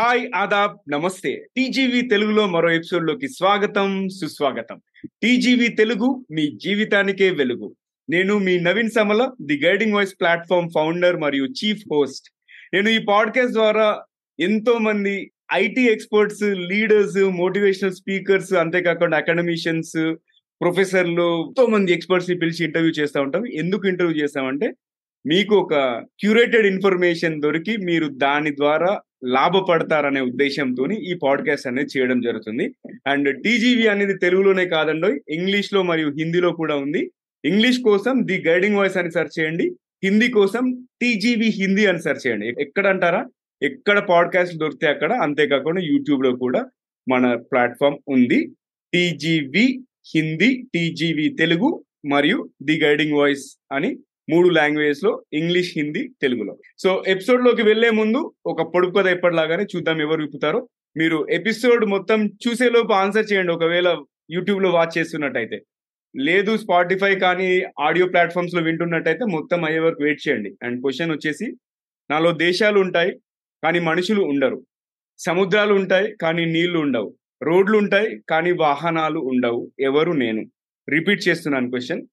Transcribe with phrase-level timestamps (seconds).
[0.00, 1.46] Hi Aadab నమస్తే.
[1.56, 4.80] TGV తెలుగులో మరో ఎపిసోడ్లోకి స్వాగతం సుస్వాగతం.
[5.22, 7.76] టీజీవీ తెలుగు మీ జీవితానికే వెలుగు.
[8.10, 12.30] నేను మీ Naveen Samala the guiding voice platform founder మరియు చీఫ్ హోస్ట్.
[12.74, 14.02] నేను ఈ పాడ్కాస్ట్ ద్వారా
[14.40, 20.14] ఎంతో మంది IT experts leaders motivational speakers అంతేకాకుండా అకాడమిషియన్స్
[20.60, 23.46] ప్రొఫెసర్లు ఎంతో మంది ఎక్స్పర్ట్స్ని పిలిచి ఇంటర్వ్యూ చేస్తూ ఉంటాం.
[23.46, 24.72] ఎందుకు ఇంటర్వ్యూ చేస్తామంటే
[25.26, 25.74] మీకు ఒక
[26.20, 32.74] క్యూరేటెడ్ ఇన్ఫర్మేషన్ దొరికి మీరు దాని ద్వారా లాభపడతారనే ఉద్దేశంతో ఈ పాడ్కాస్ట్ అనేది చేయడం జరుగుతుంది.
[33.06, 37.10] అండ్ టీజీవీ అనేది తెలుగులోనే కాదండి ఇంగ్లీష్లో మరియు హిందీలో కూడా ఉంది.
[37.44, 39.76] ఇంగ్లీష్ కోసం ది గైడింగ్ వాయిస్ అని సెర్చ్ చేయండి.
[40.04, 42.48] హిందీ కోసం టీజీవీ హిందీ అని సెర్చ్ చేయండి.
[42.60, 43.26] ఎక్కడ అంటారా
[43.62, 45.12] ఎక్కడ పాడ్కాస్ట్ దొరికితే అక్కడ.
[45.12, 46.66] అంతేకాకుండా యూట్యూబ్లో కూడా
[47.10, 48.50] మన ప్లాట్ఫామ్ ఉంది.
[48.94, 49.80] టీజీవీ
[50.14, 53.98] హిందీ టీజీవీ తెలుగు మరియు ది గైడింగ్ వాయిస్ అని
[54.30, 56.58] మూడు లాంగ్వేజ్లో ఇంగ్లీష్ హిందీ తెలుగులో.
[56.78, 60.68] సో ఎపిసోడ్లోకి వెళ్ళే ముందు ఒక పొడుపు కథ ఎప్పటిలాగానే చూద్దాం ఎవరు విప్పుతారో.
[60.96, 63.52] మీరు ఎపిసోడ్ మొత్తం చూసే లోపు ఆన్సర్ చేయండి.
[63.52, 65.60] ఒకవేళ యూట్యూబ్లో వాచ్ చేస్తున్నట్టయితే.
[66.16, 70.54] లేదు స్పాటిఫై కానీ ఆడియో ప్లాట్ఫామ్స్లో వింటున్నట్టయితే మొత్తం అయ్యే వరకు వెయిట్ చేయండి.
[70.62, 71.56] అండ్ క్వశ్చన్ వచ్చేసి
[72.10, 73.12] నాలో దేశాలు ఉంటాయి
[73.64, 74.66] కానీ మనుషులు ఉండరు.
[75.18, 77.14] సముద్రాలు ఉంటాయి కానీ నీళ్ళు ఉండవు.
[77.42, 79.70] రోడ్లు ఉంటాయి కానీ వాహనాలు ఉండవు.
[79.80, 80.44] ఎవరు నేను?
[80.88, 82.06] రిపీట్ చేస్తున్నాను క్వశ్చన్.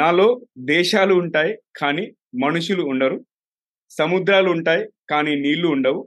[0.00, 0.26] నాలో
[0.74, 2.04] దేశాలు ఉంటాయి కానీ
[2.44, 3.18] మనుషులు ఉండరు.
[3.90, 6.00] సముద్రాలు ఉంటాయి కానీ నీళ్ళు ఉండవు.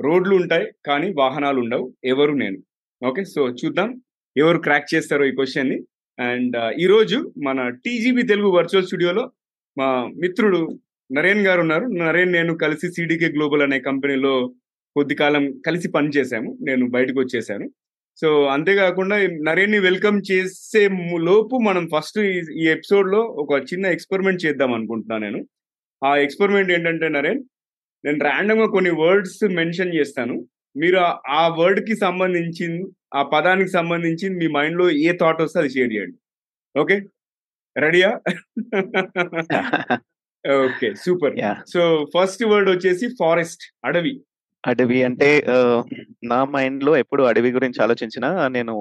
[0.00, 1.86] రోడ్లు ఉంటాయి కానీ వాహనాలు ఉండవు.
[2.04, 2.58] ఎవరు నేను.
[3.02, 3.90] ఓకే సో చూద్దాం
[4.36, 5.78] ఎవరు క్రాక్ చేస్తారో ఈ క్వశ్చన్ని.
[6.18, 9.24] అండ్ ఈరోజు మన టీజీబీ తెలుగు వర్చువల్ స్టూడియోలో
[9.78, 9.88] మా
[10.22, 10.60] మిత్రుడు
[11.10, 11.86] నరేన్ గారు ఉన్నారు.
[12.04, 14.34] నరేన్ నేను కలిసి సిడికే గ్లోబల్ అనే కంపెనీలో
[14.96, 16.50] కొద్ది కాలం కలిసి పనిచేశాము.
[16.62, 17.66] నేను బయటకు వచ్చేసాను.
[18.16, 20.88] సో అంతేకాకుండా నరేన్ని వెల్కమ్ చేసే
[21.20, 22.18] లోపు మనం ఫస్ట్
[22.52, 25.46] ఈ ఎపిసోడ్లో ఒక చిన్న ఎక్స్పెరిమెంట్ చేద్దాం అనుకుంటున్నాను నేను.
[26.04, 27.44] ఆ ఎక్స్పెరిమెంట్ ఏంటంటే నరేన్
[28.04, 30.46] నేను ర్యాండమ్గా కొన్ని వర్డ్స్ మెన్షన్ చేస్తాను.
[30.76, 30.96] మీరు
[31.28, 32.84] ఆ వర్డ్కి సంబంధించి
[33.14, 36.18] ఆ పదానికి సంబంధించి మీ మైండ్లో ఏ థాట్ వస్తే అది షేర్ చేయండి.
[36.80, 37.00] ఓకే?
[37.76, 38.20] రెడీయా?
[40.50, 41.34] Okay super.
[41.68, 44.20] So first word వచ్చేసి ఫారెస్ట్ అడవి.
[44.70, 45.28] అడవి అంటే
[46.24, 48.74] నా మైండ్లో ఎప్పుడు అడవి గురించి ఆలోచించిన నేను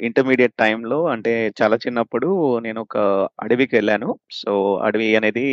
[0.00, 2.28] ఇంటర్మీడియట్ టైంలో అంటే చాలా చిన్నప్పుడు
[2.66, 2.98] నేను ఒక
[3.42, 4.08] అడవికి వెళ్ళాను.
[4.40, 4.52] సో
[4.86, 5.46] అడవి అనేది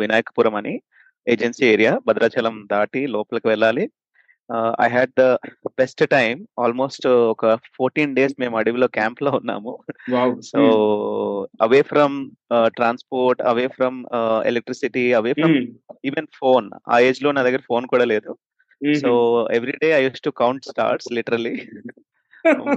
[0.00, 0.74] వినాయకపురం అని
[1.26, 1.92] ఏజెన్సీ ఏరియా.
[2.06, 3.84] భద్రాచలం దాటి లోపలికి వెళ్ళాలి.
[4.80, 5.24] I had the
[5.80, 9.72] best time almost ఒక ఫోర్టీన్ డేస్ మేము అడవిలో క్యాంప్లో ఉన్నాము
[10.50, 10.62] so
[11.62, 12.16] away from
[12.76, 13.98] transport away from
[14.46, 15.56] electricity away from
[16.10, 16.66] even phone.
[16.88, 18.32] ఆ ఏజ్లో నా దగ్గర ఫోన్ కూడా లేదు.
[19.00, 19.12] So
[19.52, 21.54] every day I use to count starts literally.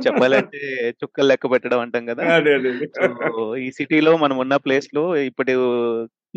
[0.08, 2.24] చెప్పాలంటే చుక్కలు లెక్క పెట్టడం అంటాం కదా.
[3.56, 5.56] ఈ సిటీలో మనం ఉన్న ప్లేస్లో ఇప్పుడు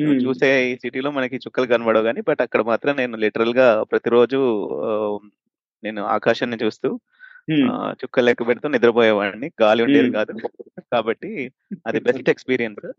[0.00, 4.40] చూసే ఈ సిటీలో మనకి చుక్కలు కనబడవు కానీ బట్ అక్కడ మాత్రం నేను లిటరల్గా ప్రతిరోజు
[5.84, 7.00] నేను ఆకాశాన్ని చూస్తూ
[7.90, 9.50] చుక్కలు లెక్క పెడుతూ నిద్రపోయేవాడిని.
[9.62, 10.32] గాలి ఉండేది కాదు.
[10.92, 11.52] కాబట్టి
[11.86, 12.92] అది బెస్ట్ ఎక్స్పీరియన్స్.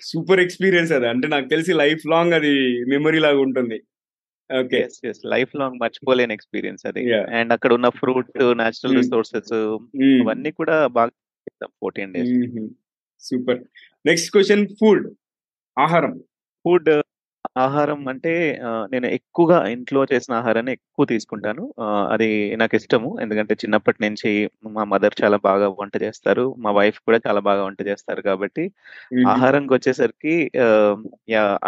[0.00, 1.08] సూపర్ ఎక్స్పీరియన్స్ అది.
[1.08, 2.52] అంటే నాకు తెలిసి లైఫ్ లాంగ్ అది
[2.84, 3.82] మెమరీ లాగా ఉంటుంది.
[5.26, 7.12] లైఫ్ లాంగ్ మర్చిపోలేని ఎక్స్పీరియన్స్ అది.
[7.12, 11.10] అండ్ అక్కడ ఉన్న ఫ్రూట్ నేచురల్ రిసోర్సెస్ అవన్నీ కూడా బాగా
[11.66, 12.74] fourteen days
[13.20, 13.64] super
[14.06, 15.14] next question food
[15.78, 16.22] ఆహారం.
[16.64, 16.88] ఫుడ్
[17.64, 18.32] ఆహారం అంటే
[18.92, 21.64] నేను ఎక్కువగా ఇంట్లో చేసిన ఆహారాన్ని ఎక్కువ తీసుకుంటాను.
[22.14, 22.28] అది
[22.60, 24.30] నాకు ఇష్టము ఎందుకంటే చిన్నప్పటి నుంచి
[24.76, 26.46] మా మదర్ చాలా బాగా వంట చేస్తారు.
[26.64, 28.64] మా వైఫ్ కూడా చాలా బాగా వంట చేస్తారు కాబట్టి
[29.34, 30.36] ఆహారంకి వచ్చేసరికి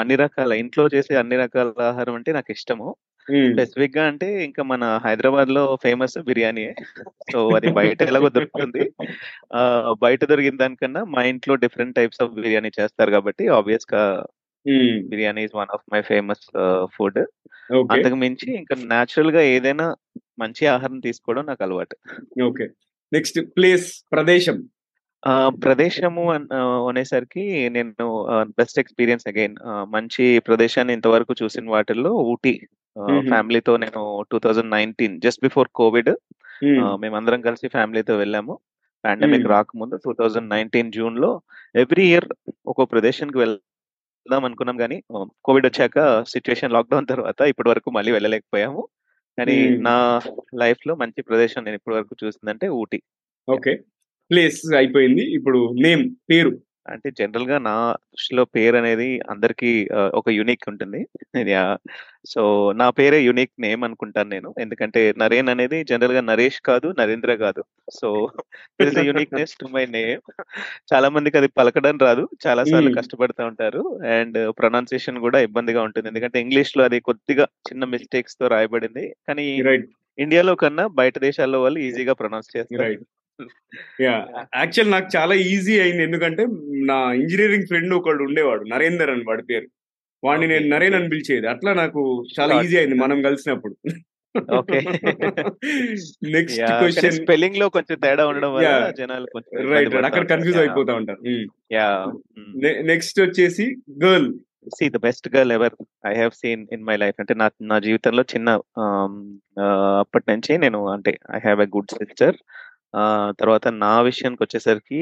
[0.01, 2.89] అన్ని రకాల ఇంట్లో చేసే అన్ని రకాల ఆహారం అంటే నాకు ఇష్టము
[3.49, 6.65] స్పెసిఫిక్గా అంటే ఇంకా మన హైదరాబాద్లో ఫేమస్ బిర్యానీ.
[7.33, 8.85] సో అది బయట ఎలాగో దొరుకుతుంది.
[10.05, 14.03] బయట దొరికిన దానికన్నా మా ఇంట్లో డిఫరెంట్ టైప్స్ ఆఫ్ బిర్యానీ చేస్తారు కాబట్టి ఆబ్వియస్గా
[15.11, 16.45] biryani is one of my famous
[16.97, 17.21] food
[17.93, 19.87] అంతకు మించి ఇంకా నాచురల్గా ఏదైనా
[20.39, 21.97] మంచి ఆహారం తీసుకోవడం నాకు అలవాటు.
[22.43, 22.67] ఓకే
[23.13, 24.69] నెక్స్ట్ ప్లేస్ ప్రదేశం.
[25.65, 26.25] ప్రదేశము
[26.89, 28.07] అనేసరికి నేను
[28.43, 29.57] బెస్ట్ ఎక్స్పీరియన్స్ అగైన్
[29.89, 32.55] మంచి ప్రదేశాన్ని ఇంతవరకు చూసిన వాటిల్లో ఊటీ
[33.29, 34.03] ఫ్యామిలీతో నేను
[34.33, 36.13] two thousand nineteen just before covid
[37.03, 38.59] మేమందరం కలిసి ఫ్యామిలీతో వెళ్ళాము.
[39.05, 41.43] పాండమిక్ రాకముందు టూ థౌజండ్ నైన్టీన్ జూన్లో
[41.77, 42.27] ఎవ్రీ ఇయర్
[42.67, 43.59] ఒక ప్రదేశానికి వెళ్
[44.29, 45.03] వెళ్దాం అనుకున్నాం కానీ
[45.45, 48.89] కోవిడ్ వచ్చాక సిచ్యువేషన్ లాక్డౌన్ తర్వాత ఇప్పటి వరకు మళ్ళీ వెళ్ళలేకపోయాము.
[49.39, 50.21] కానీ నా
[50.59, 53.03] లైఫ్లో మంచి ప్రదేశం నేను ఇప్పటి వరకు చూసిందంటే ఊటీ.
[53.49, 53.75] ఓకే.
[54.31, 55.35] ప్లేస్ అయిపోయింది.
[55.35, 56.61] ఇప్పుడు నేమ్ పేరు.
[56.93, 59.71] అంటే జనరల్గా నా దృష్టిలో పేరు అనేది అందరికి
[60.15, 61.01] ఒక యునిక్ ఉంటుంది.
[62.33, 62.43] సో
[62.81, 64.55] నా పేరే యునిక్ నేమ్ అనుకుంటాను నేను.
[64.61, 67.63] ఎందుకంటే నరేన్ అనేది జనరల్గా నరేష్ కాదు నరేంద్ర కాదు.
[67.99, 68.09] So
[68.83, 70.23] this uniqueness to my name
[70.93, 72.25] చాలా మందికి అది పలకడం రాదు.
[72.47, 73.85] చాలా సార్లు కష్టపడుతూ ఉంటారు.
[74.17, 76.11] అండ్ ప్రొనౌన్సియేషన్ కూడా ఇబ్బందిగా ఉంటుంది.
[76.13, 79.07] ఎందుకంటే ఇంగ్లీష్లో అది కొద్దిగా చిన్న మిస్టేక్స్తో రాయబడింది.
[79.29, 79.47] కానీ
[80.19, 82.95] ఇండియాలో కన్నా బయట దేశాల్లో వాళ్ళు ఈజీగా ప్రొనౌన్స్ చేస్తారు.
[84.01, 84.27] యా
[84.57, 86.03] యాక్చువల్ నాకు చాలా ఈజీ అయింది.
[86.03, 86.47] ఎందుకంటే
[86.87, 89.67] నా ఇంజనీరింగ్ ఫ్రెండ్ ఒకడు ఉండేవాడు నరేందర్ అని వాడి పేరు.
[90.25, 90.95] వాడిని నేను నరేన్.
[90.95, 91.49] అని పిలిచేది.
[91.49, 92.63] అట్లా నాకు చాలా.
[92.63, 93.77] ఈజీ అయింది మనం కలిసినప్పుడు.
[94.39, 94.89] Okay.
[96.31, 98.93] నెక్స్ట్ క్వశ్చన్ స్పెల్లింగ్లో కొంచెం తేడా ఉండడం వల్ల.
[98.99, 101.47] జనాలు కొంచెం రైట్ అక్కడ కన్ఫ్యూజ్ అయిపోతా ఉంటారు.
[101.73, 102.07] యా
[102.83, 104.35] నెక్స్ట్ వచ్చేసి girl
[104.69, 105.73] see the best girl ever
[106.07, 108.61] I have seen in my life అంటే నా నా జీవితంలో చిన్న
[110.01, 112.37] అప్పటి నుంచి నేను అంటే I have a good sister
[113.41, 115.01] తర్వాత నా విషయానికి వచ్చేసరికి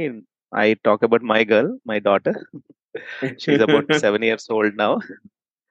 [0.52, 2.38] I talk about my girl my daughter
[3.42, 4.92] she's about seven years old now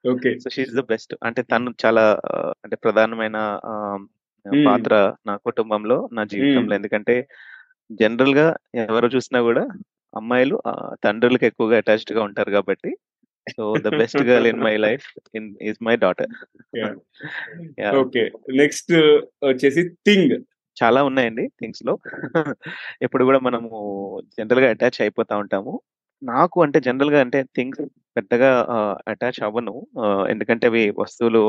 [0.06, 0.32] okay.
[0.42, 2.04] So she's the best అంటే తను చాలా
[2.64, 3.38] అంటే ప్రధానమైన.
[4.68, 4.94] పాత్ర
[5.28, 6.74] నా కుటుంబంలో నా జీవితంలో.
[6.80, 7.16] ఎందుకంటే
[7.90, 8.48] జనరల్గా
[8.84, 9.64] ఎవరు చూసినా కూడా
[10.14, 10.56] అమ్మాయిలు
[11.04, 12.92] తండ్రులకు ఎక్కువగా అటాచ్డ్గా ఉంటారు కాబట్టి.
[13.48, 15.08] So the best girl in my life
[15.38, 16.32] in is my daughter
[18.04, 18.24] okay
[18.62, 18.94] next
[19.50, 20.36] వచ్చేసి థింగ్
[20.83, 21.94] చాలా ఉన్నాయండి థింగ్స్లో
[23.01, 23.69] ఎప్పుడు కూడా మనము
[24.39, 25.74] జనరల్గా అటాచ్ అయిపోతా ఉంటాము.
[26.24, 27.81] నాకు అంటే జనరల్గా అంటే థింగ్స్
[28.18, 28.51] పెద్దగా
[29.07, 29.88] అటాచ్ అవ్వను.
[30.30, 31.44] ఎందుకంటే అవి వస్తువులు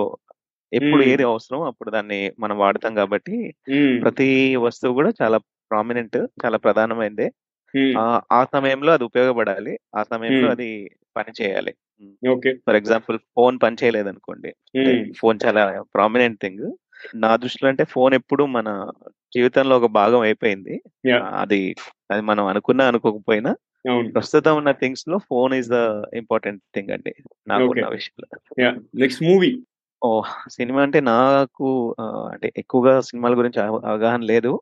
[0.73, 1.03] ఎప్పుడు.
[1.03, 3.55] ఏది అవసరం అప్పుడు దాన్ని మనం వాడతాం కాబట్టి
[4.03, 5.39] ప్రతి వస్తువు కూడా చాలా
[5.71, 7.29] ప్రామినెంట్ చాలా ప్రధానమైనదే
[8.33, 9.79] ఆ సమయంలో అది ఉపయోగపడాలి.
[9.97, 10.51] ఆ సమయంలో.
[10.51, 11.75] అది పని చేయాలి.
[12.67, 14.51] ఫర్ ఎగ్జాంపుల్ ఫోన్ పని చేయలేదు అనుకోండి
[15.19, 16.67] ఫోన్ చాలా ప్రామినెంట్ థింగ్.
[17.15, 18.91] నా దృష్టిలో అంటే ఫోన్ ఎప్పుడు మన
[19.35, 20.83] జీవితంలో ఒక భాగం అయిపోయింది.
[21.19, 21.77] అది
[22.11, 23.57] అది మనం అనుకున్నా అనుకోకపోయినా
[24.15, 27.15] ప్రస్తుతం ఉన్న థింగ్స్లో phone is the important thing అండి
[27.49, 28.41] నాకు విషయంలో.
[28.95, 29.63] Next movie.
[30.05, 34.61] ఓ సినిమా అంటే నాకు అంటే ఎక్కువగా సినిమాల గురించి అవ- అవగాహన లేదు.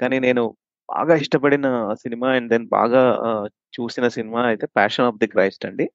[0.00, 0.56] కానీ నేను
[0.90, 5.90] బాగా ఇష్టపడిన సినిమా అండ్ దెన్ బాగా చూసిన సినిమా అయితే ప్యాషన్ ఆఫ్ ది క్రైస్ట్ అండి.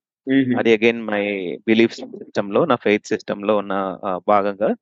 [0.57, 4.75] అది అగైన్ మై బిలీఫ్ సిస్టమ్లో నా ఫెయిత్ సిస్టమ్లో ఉన్న భాగంగా.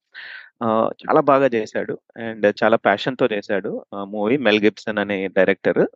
[0.64, 2.00] చాలా బాగా చేశాడు.
[2.18, 5.88] అండ్ చాలా ప్యాషన్తో చేశాడు మూవీ మెల్ గిబ్సన్ అనే డైరెక్టర్.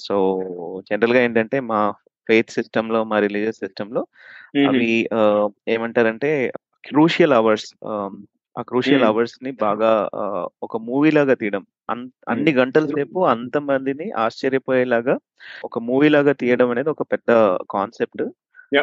[0.00, 0.42] సో
[0.90, 1.94] జనరల్గా ఏంటంటే మా
[2.28, 4.06] ఫెయిత్ సిస్టమ్లో మా రిలీజియస్ సిస్టమ్లో
[4.68, 5.08] అవి
[5.68, 6.52] ఏమంటారంటే
[6.88, 7.74] క్రూషియల్ అవర్స్
[8.58, 9.02] ఆ క్రూషియల్.
[9.04, 10.08] అవర్స్ని బాగా
[10.62, 11.66] ఒక మూవీ లాగా తీయడం.
[11.90, 15.18] అన్- అన్ని గంటల సేపు అంత మందిని ఆశ్చర్యపోయేలాగా
[15.64, 18.22] ఒక మూవీ లాగా తీయడం అనేది ఒక పెద్ద కాన్సెప్ట్.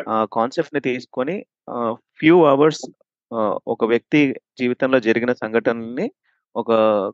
[0.09, 1.45] ఆ కాన్సెప్ట్ని తీసుకొని
[1.91, 2.91] ఫ్యూ అవర్స్
[3.67, 4.19] ఒక వ్యక్తి
[4.59, 6.07] జీవితంలో జరిగిన సంఘటనల్ని
[6.55, 6.71] ఒక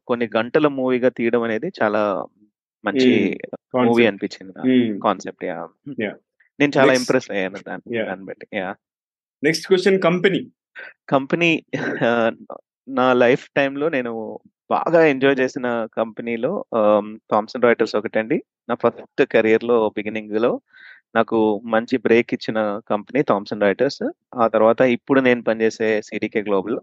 [0.07, 2.01] కొన్ని గంటల మూవీగా తీయడం అనేది చాలా
[2.83, 3.09] మంచి
[3.81, 4.53] మూవీ అనిపించింది
[4.99, 5.57] కాన్సెప్ట్ యా.
[6.59, 6.93] నేను చాలా.
[6.93, 8.07] ఇంప్రెస్ అయ్యాను దాన్ని Yeah.
[8.07, 8.69] దాన్ని బట్టి yeah
[9.43, 10.41] next question company
[11.09, 11.51] company
[12.87, 14.11] నా లైఫ్ టైంలో నేను
[14.69, 15.67] బాగా ఎంజాయ్ చేసిన
[15.97, 16.51] కంపెనీలో
[17.31, 18.37] థామ్సన్ రాయిటర్స్ ఒకటండి
[18.69, 20.51] నా ఫస్ట్ కెరియర్లో బిగినింగ్లో
[21.15, 22.59] నాకు మంచి బ్రేక్ ఇచ్చిన
[22.89, 24.03] కంపెనీ థామ్సన్ రాయిటర్స్
[24.35, 26.77] ఆ తర్వాత ఇప్పుడు నేను పనిచేసే సిడికే గ్లోబల్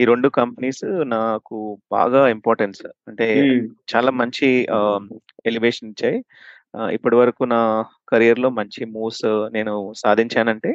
[0.00, 0.84] ఈ రెండు కంపెనీస్
[1.14, 1.56] నాకు
[1.90, 3.26] బాగా ఇంపార్టెన్స్ అంటే
[3.92, 4.48] చాలా మంచి
[5.46, 6.18] ఎలివేషన్ ఇచ్చాయి.
[6.92, 7.60] ఇప్పటి వరకు నా
[8.10, 9.26] కెరియర్లో మంచి మూవ్స్
[9.56, 10.72] నేను సాధించానంటే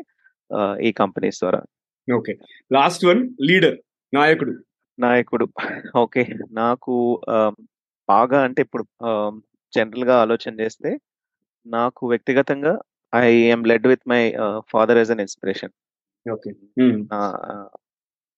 [0.81, 1.61] ఈ కంపెనీస్ ద్వారా.
[2.07, 2.33] ఓకే
[2.71, 3.77] లాస్ట్ వన్ లీడర్
[4.13, 4.53] నాయకుడు.
[4.99, 5.45] నాయకుడు.
[5.97, 6.95] ఓకే నాకు
[8.09, 8.83] బాగా అంటే ఇప్పుడు
[9.73, 10.89] జనరల్గా ఆలోచన చేస్తే
[11.65, 12.73] నాకు వ్యక్తిగతంగా
[13.15, 14.21] I am led with my
[14.69, 15.73] father as an inspiration.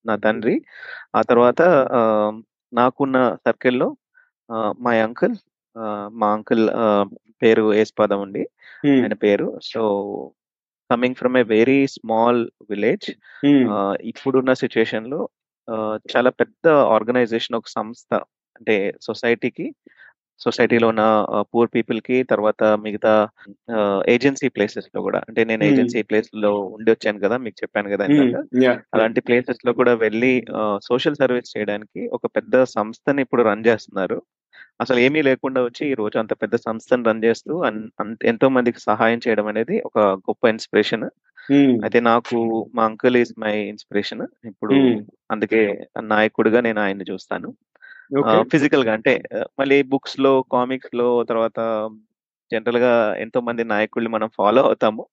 [0.06, 0.56] నా తండ్రి.
[1.16, 1.62] ఆ తర్వాత
[2.74, 3.98] నాకున్న సర్కిల్లో
[4.80, 5.36] మై అంకుల్
[6.08, 6.70] మా అంకుల్
[7.44, 8.44] పేరు ఏస్పాదం అండి
[8.88, 9.60] ఆయన పేరు.
[9.64, 9.82] So
[10.92, 13.08] coming from a very small village
[14.02, 15.30] ఇప్పుడున్న సిచ్యుయేషన్లో
[16.16, 18.14] చాలా పెద్ద ఆర్గనైజేషన్ ఒక సంస్థ
[18.58, 19.76] అంటే సొసైటీకి
[20.40, 21.04] సొసైటీలో ఉన్న
[21.52, 23.14] పూర్ పీపుల్కి తర్వాత మిగతా
[24.14, 25.20] ఏజెన్సీ ప్లేసెస్లో కూడా.
[25.28, 25.64] అంటే నేను.
[25.70, 28.06] ఏజెన్సీ ప్లేస్లో ఉండి వచ్చాను కదా మీకు చెప్పాను కదా
[28.96, 30.32] అలాంటి ప్లేసెస్లో కూడా వెళ్ళి
[30.90, 34.18] సోషల్ సర్వీస్ చేయడానికి ఒక పెద్ద సంస్థని ఇప్పుడు రన్ చేస్తున్నారు.
[34.84, 37.52] అసలు ఏమీ లేకుండా వచ్చి ఈ రోజు అంత పెద్ద సంస్థను రన్ చేస్తూ
[38.32, 41.06] ఎంతో మందికి సహాయం చేయడం అనేది ఒక గొప్ప ఇన్స్పిరేషన్.
[41.86, 42.38] అయితే నాకు
[42.76, 44.24] మా అంకుల్ ఈజ్ మై ఇన్స్పిరేషన్.
[44.52, 44.76] ఇప్పుడు
[45.32, 45.62] అందుకే
[46.14, 47.50] నాయకుడిగా నేను ఆయన్ని చూస్తాను.
[48.52, 49.22] ఫిజికల్గా అంటే
[49.60, 51.90] మళ్ళీ బుక్స్లో కామిక్స్లో తర్వాత
[52.52, 55.06] జనరల్గా ఎంతో మంది నాయకుల్ని మనం ఫాలో అవుతాము.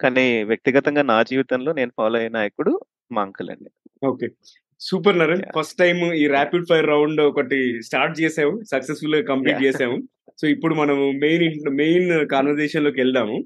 [0.00, 2.80] కానీ వ్యక్తిగతంగా నా జీవితంలో నేను ఫాలో అయిన నాయకుడు
[3.12, 3.70] మా అంకుల్ అండి.
[4.06, 4.28] Okay.
[4.80, 5.42] Super Naren.
[5.58, 9.62] First time ఈ ర్యాపిడ్ ఫైర్ రౌండ్ ఒకటి స్టార్ట్ చేసాము సక్సెస్ఫుల్గా కంప్లీట్.
[9.62, 10.02] చేసాము
[10.40, 13.44] సో ఇప్పుడు మనము మెయిన్ మెయిన్ కాన్వర్జేషన్లోకి వెళ్దాము.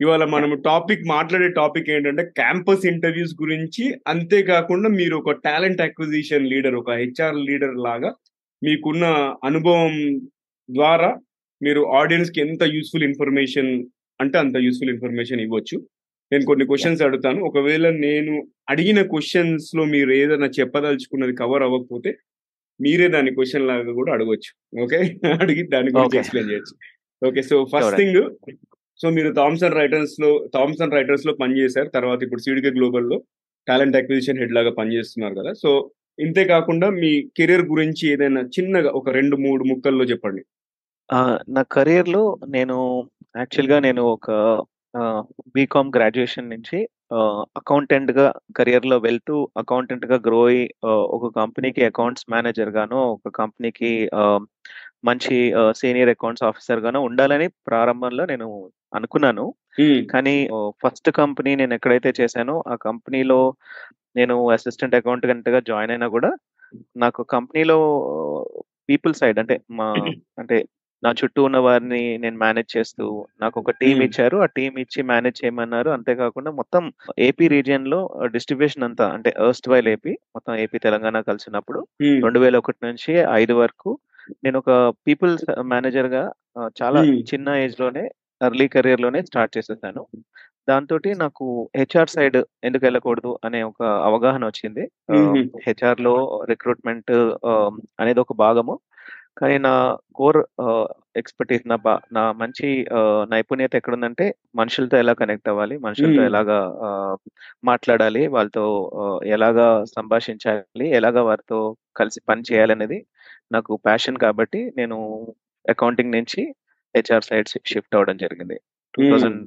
[0.00, 4.00] ఇవాళ మనము టాపిక్ మాట్లాడే టాపిక్ ఏంటంటే క్యాంపస్ ఇంటర్వ్యూస్ గురించి.
[4.06, 8.14] అంతేకాకుండా మీరు ఒక టాలెంట్ అక్విజిషన్ లీడర్ ఒక హెచ్ఆర్ లీడర్ లాగా
[8.62, 10.20] మీకున్న అనుభవం
[10.70, 11.16] ద్వారా
[11.62, 13.84] మీరు ఆడియన్స్కి ఎంత యూస్ఫుల్ ఇన్ఫర్మేషన్
[14.20, 15.86] అంటే అంత యూస్ఫుల్ ఇన్ఫర్మేషన్ ఇవ్వచ్చు.
[16.32, 17.44] నేను కొన్ని క్వశ్చన్స్ అడుగుతాను.
[17.44, 22.16] ఒకవేళ నేను అడిగిన క్వశ్చన్స్లో మీరు ఏదైనా చెప్పదలుచుకున్నది కవర్ అవ్వకపోతే
[22.80, 24.82] మీరే దాని క్వశ్చన్ లాగా కూడా అడగొచ్చు.
[24.82, 24.96] ఓకే?
[25.40, 26.18] అడిగి దాని గురించి.
[26.18, 26.76] ఎక్స్ప్లెయిన్ చేయొచ్చు.
[27.28, 27.96] Okay so first.
[27.96, 28.30] Thing
[29.02, 31.88] so మీరు థామ్సన్ రైటర్స్లో థామ్సన్ రైటర్స్లో పనిచేశారు.
[31.88, 33.22] తర్వాత ఇప్పుడు సీడికే గ్లోబల్లో
[33.68, 35.52] టాలెంట్ అక్విజిషన్ హెడ్ లాగా పనిచేస్తున్నారు కదా.
[35.52, 40.42] సో ఇంతే కాకుండా మీ కెరీర్ గురించి ఏదైనా చిన్నగా ఒక రెండు మూడు ముక్కల్లో చెప్పండి.
[41.48, 42.76] నా career లో నేను
[43.36, 44.30] యాక్చువల్గా నేను ఒక
[45.54, 46.78] బీకామ్ గ్రాడ్యుయేషన్ నుంచి
[47.56, 48.26] అకౌంటెంట్గా
[48.60, 54.10] career లో వెళ్తూ అకౌంటెంట్గా గ్రో అయ్యి ఒక కంపెనీకి అకౌంట్స్ మేనేజర్ గాను ఒక కంపెనీకి
[55.04, 55.36] మంచి
[55.76, 58.48] సీనియర్ అకౌంట్స్ ఆఫీసర్ గాను ఉండాలని ప్రారంభంలో నేను
[58.94, 59.46] అనుకున్నాను.
[60.10, 60.36] కానీ
[60.82, 63.40] ఫస్ట్ కంపెనీ నేను ఎక్కడైతే చేశానో ఆ కంపెనీలో
[64.16, 66.30] నేను అసిస్టెంట్ అకౌంటెంట్గా జాయిన్ అయినా కూడా
[66.96, 67.78] నాకు కంపెనీలో
[68.88, 69.86] పీపుల్ సైడ్ అంటే మా
[70.38, 70.58] అంటే
[71.02, 73.04] నా చుట్టూ ఉన్న వారిని నేను మేనేజ్ చేస్తూ
[73.40, 73.98] నాకు ఒక టీం.
[74.02, 76.82] ఇచ్చారు ఆ టీం ఇచ్చి మేనేజ్ చేయమన్నారు అంతేకాకుండా మొత్తం
[77.18, 78.00] ఏపీ రీజియన్లో
[78.34, 81.80] డిస్ట్రిబ్యూషన్ అంతా అంటే ఎర్స్ట్ వైల్ ఏపీ మొత్తం ఏపీ తెలంగాణ కలిసినప్పుడు
[82.26, 83.92] రెండు వేల ఒకటి నుంచి ఐదు వరకు
[84.44, 84.72] నేను ఒక
[85.06, 85.32] పీపుల్
[85.72, 86.24] మేనేజర్గా
[86.80, 87.00] చాలా.
[87.30, 88.04] చిన్న ఏజ్లోనే
[88.40, 90.02] ఎర్లీ కెరీర్లోనే స్టార్ట్ చేసేసాను
[90.70, 91.46] దాంతో నాకు
[91.76, 94.84] హెచ్ఆర్ సైడ్ ఎందుకు వెళ్ళకూడదు అనే ఒక అవగాహన వచ్చింది.
[95.66, 96.14] హెచ్ఆర్లో
[96.48, 97.12] రిక్రూట్మెంట్
[98.00, 98.74] అనేది ఒక భాగము
[99.38, 99.72] కానీ నా
[100.14, 100.38] కోర్
[101.16, 102.68] ఎక్స్పర్టీస్ నా బా- నా మంచి
[103.28, 106.22] నైపుణ్యత ఎక్కడుందంటే మనుషులతో ఎలా కనెక్ట్ అవ్వాలి మనుషులతో.
[106.24, 106.58] ఎలాగా
[107.64, 108.64] మాట్లాడాలి వాళ్ళతో
[109.28, 111.60] ఎలాగా సంభాషించాలి ఎలాగా వారితో
[111.96, 112.98] కలిసి పని చేయాలనేది
[113.52, 114.98] నాకు ప్యాషన్ కాబట్టి నేను
[115.64, 116.42] అకౌంటింగ్ నుంచి
[116.94, 118.58] హెచ్ఆర్ సైడ్ షిఫ్ట్ అవ్వడం జరిగింది
[118.94, 119.40] టూ థౌజండ్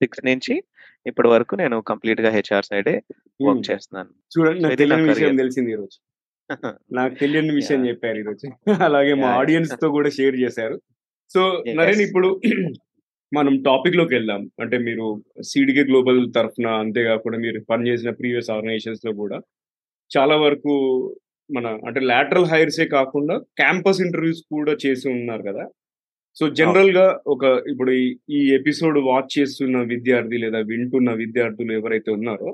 [0.00, 0.54] సిక్స్ నుంచి
[1.06, 2.94] ఇప్పటి వరకు నేను కంప్లీట్గా హెచ్ఆర్ సైడే
[3.40, 5.36] వర్క్ చేస్తున్నాను చూడండి నాకు తెలియని విషయం.
[5.36, 5.98] తెలిసింది ఈరోజు
[6.98, 7.80] నాకు తెలియని విషయం.
[7.88, 8.46] చెప్పారు ఈరోజు
[8.86, 9.30] అలాగే మా.
[9.40, 10.76] ఆడియన్స్తో కూడా షేర్ చేశారు
[11.30, 11.40] సో.
[11.78, 12.28] నరేన్ ఇప్పుడు
[13.32, 15.06] మనం టాపిక్లోకి వెళ్దాం అంటే మీరు
[15.48, 19.38] సిడికే గ్లోబల్ తరఫున అంతేకాకుండా మీరు పనిచేసిన ప్రీవియస్ ఆర్గనైజేషన్స్లో కూడా
[20.10, 20.74] చాలా వరకు
[21.50, 25.64] మన అంటే లాటరల్ హైర్సే కాకుండా క్యాంపస్ ఇంటర్వ్యూస్ కూడా చేసి ఉన్నారు కదా
[26.38, 27.90] సో జనరల్గా ఒక ఇప్పుడు
[28.30, 32.50] ఈ- ఎపిసోడ్ వాచ్ చేస్తున్న విద్యార్థి లేదా వింటున్న విద్యార్థులు ఎవరైతే ఉన్నారో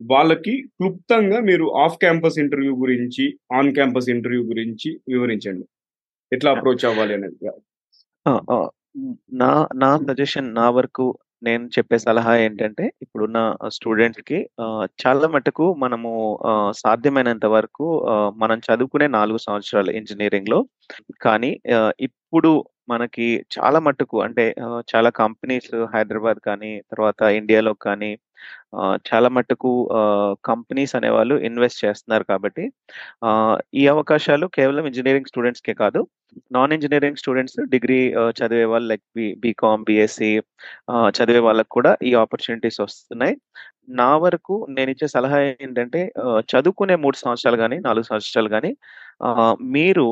[0.00, 5.64] వాళ్ళకి క్లుప్తంగా మీరు ఆఫ్ క్యాంపస్ ఇంటర్వ్యూ గురించి ఆన్ క్యాంపస్ ఇంటర్వ్యూ గురించి వివరించండి.
[6.32, 7.36] ఎట్లా అప్రోచ్ అవ్వాలి అనేది.
[9.34, 11.06] నా నా సజెషన్ నా వరకు
[11.42, 13.38] నేను చెప్పే సలహా ఏంటంటే ఇప్పుడున్న
[13.68, 14.38] స్టూడెంట్స్కి
[15.02, 16.10] చాలా మటుకు మనము
[16.76, 17.86] సాధ్యమైనంత వరకు
[18.36, 20.60] మనం చదువుకునే నాలుగు సంవత్సరాలు ఇంజనీరింగ్లో
[21.20, 21.50] కానీ
[22.00, 22.52] ఇప్పుడు
[22.88, 24.44] మనకి చాలా మటుకు అంటే
[24.92, 28.10] చాలా కంపెనీస్ హైదరాబాద్ కానీ తర్వాత ఇండియాలో కానీ
[29.08, 29.70] చాలా మటుకు
[30.44, 32.64] కంపెనీస్ అనేవాళ్ళు ఇన్వెస్ట్ చేస్తున్నారు కాబట్టి
[33.74, 36.00] ఈ అవకాశాలు కేవలం ఇంజనీరింగ్ స్టూడెంట్స్కే కాదు
[36.56, 37.98] నాన్ ఇంజనీరింగ్ స్టూడెంట్స్ డిగ్రీ
[38.38, 40.30] చదివే వాళ్ళు లైక్ బి బీకామ్ బిఎస్సి
[41.18, 43.34] చదివే వాళ్ళకి కూడా ఈ ఆపర్చునిటీస్ వస్తున్నాయి.
[44.00, 46.00] నా వరకు నేను ఇచ్చే సలహా ఏంటంటే
[46.52, 48.70] చదువుకునే మూడు సంవత్సరాలు కానీ నాలుగు సంవత్సరాలు కానీ
[49.74, 50.06] మీరు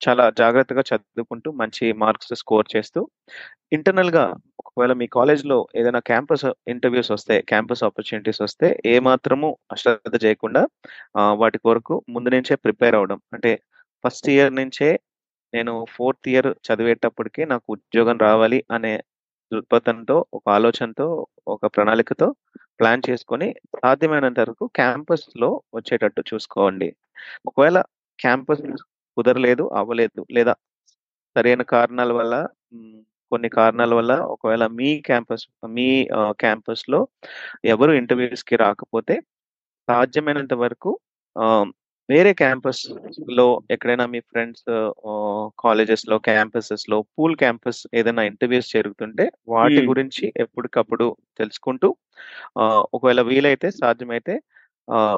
[0.00, 3.00] చాలా జాగ్రత్తగా చదువుకుంటూ మంచి మార్క్స్ స్కోర్ చేస్తూ
[3.72, 4.24] ఇంటర్నల్గా
[4.60, 10.62] ఒకవేళ మీ కాలేజ్లో ఏదైనా క్యాంపస్ ఇంటర్వ్యూస్ వస్తే క్యాంపస్ ఆపర్చునిటీస్ వస్తే ఏ మాత్రము అశ్రద్ధ చేయకుండా
[11.42, 13.52] వాటి కొరకు ముందు నుంచే ప్రిపేర్ అవడం అంటే
[14.04, 14.90] ఫస్ట్ ఇయర్ నుంచే
[15.52, 18.94] నేను ఫోర్త్ ఇయర్ చదివేటప్పటికి నాకు ఉద్యోగం రావాలి అనే
[19.52, 21.06] దృక్పథంతో ఒక ఆలోచనతో
[21.46, 22.28] ఒక ప్రణాళికతో
[22.80, 26.88] ప్లాన్ చేసుకొని సాధ్యమైనంత వరకు క్యాంపస్లో వచ్చేటట్టు చూసుకోండి.
[27.46, 27.78] ఒకవేళ
[28.18, 28.64] క్యాంపస్
[29.18, 30.54] కుదరలేదు అవ్వలేదు లేదా
[31.36, 32.34] సరైన కారణాల వల్ల
[33.32, 35.88] కొన్ని కారణాల వల్ల ఒకవేళ మీ క్యాంపస్ మీ
[36.42, 37.00] క్యాంపస్లో
[37.68, 39.16] ఎవరు ఇంటర్వ్యూస్కి రాకపోతే
[39.88, 40.90] సాధ్యమైనంత వరకు
[42.08, 44.62] వేరే క్యాంపస్లో ఎక్కడైనా మీ ఫ్రెండ్స్
[45.58, 49.80] కాలేజెస్లో క్యాంపసెస్లో పూల్ క్యాంపస్ ఏదైనా ఇంటర్వ్యూస్ జరుగుతుంటే వాటి.
[49.90, 51.06] గురించి ఎప్పటికప్పుడు
[51.38, 51.88] తెలుసుకుంటూ
[52.56, 54.36] ఆ, ఒకవేళ వీలైతే సాధ్యమైతే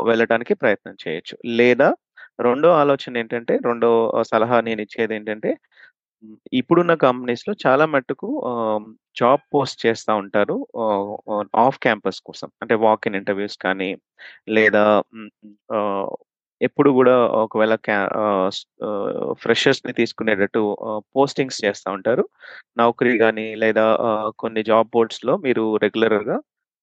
[0.07, 1.89] వెళ్ళడానికి ప్రయత్నం చేయొచ్చు లేదా
[2.43, 3.91] రెండో ఆలోచన ఏంటంటే రెండో
[4.23, 5.51] సలహా నేను ఇచ్చేది ఏంటంటే
[6.53, 8.29] ఇప్పుడున్న కంపెనీస్లో చాలా మట్టుకు
[9.21, 10.57] జాబ్ పోస్ట్ చేస్తూ ఉంటారు
[11.57, 12.49] ఆఫ్ క్యాంపస్ కోసం.
[12.63, 13.91] అంటే వాక్ ఇన్ ఇంటర్వ్యూస్ కానీ
[14.49, 14.85] లేదా
[16.61, 17.75] ఎప్పుడు కూడా ఒకవేళ
[19.33, 20.63] ఫ్రెషర్స్ని తీసుకునేటట్టు
[21.17, 22.25] పోస్టింగ్స్ చేస్తూ ఉంటారు.
[22.79, 23.87] నౌకరీ కానీ లేదా
[24.39, 26.37] కొన్ని జాబ్ బోర్డ్స్లో మీరు రెగ్యులర్గా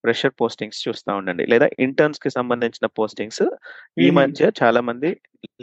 [0.08, 3.46] ఫ్రెషర్ పోస్టింగ్స్ చూస్తూ ఉండండి లేదా ఇంటర్న్స్కి సంబంధించిన పోస్టింగ్స్
[4.00, 4.10] ఈ.
[4.18, 5.12] మధ్య చాలా మంది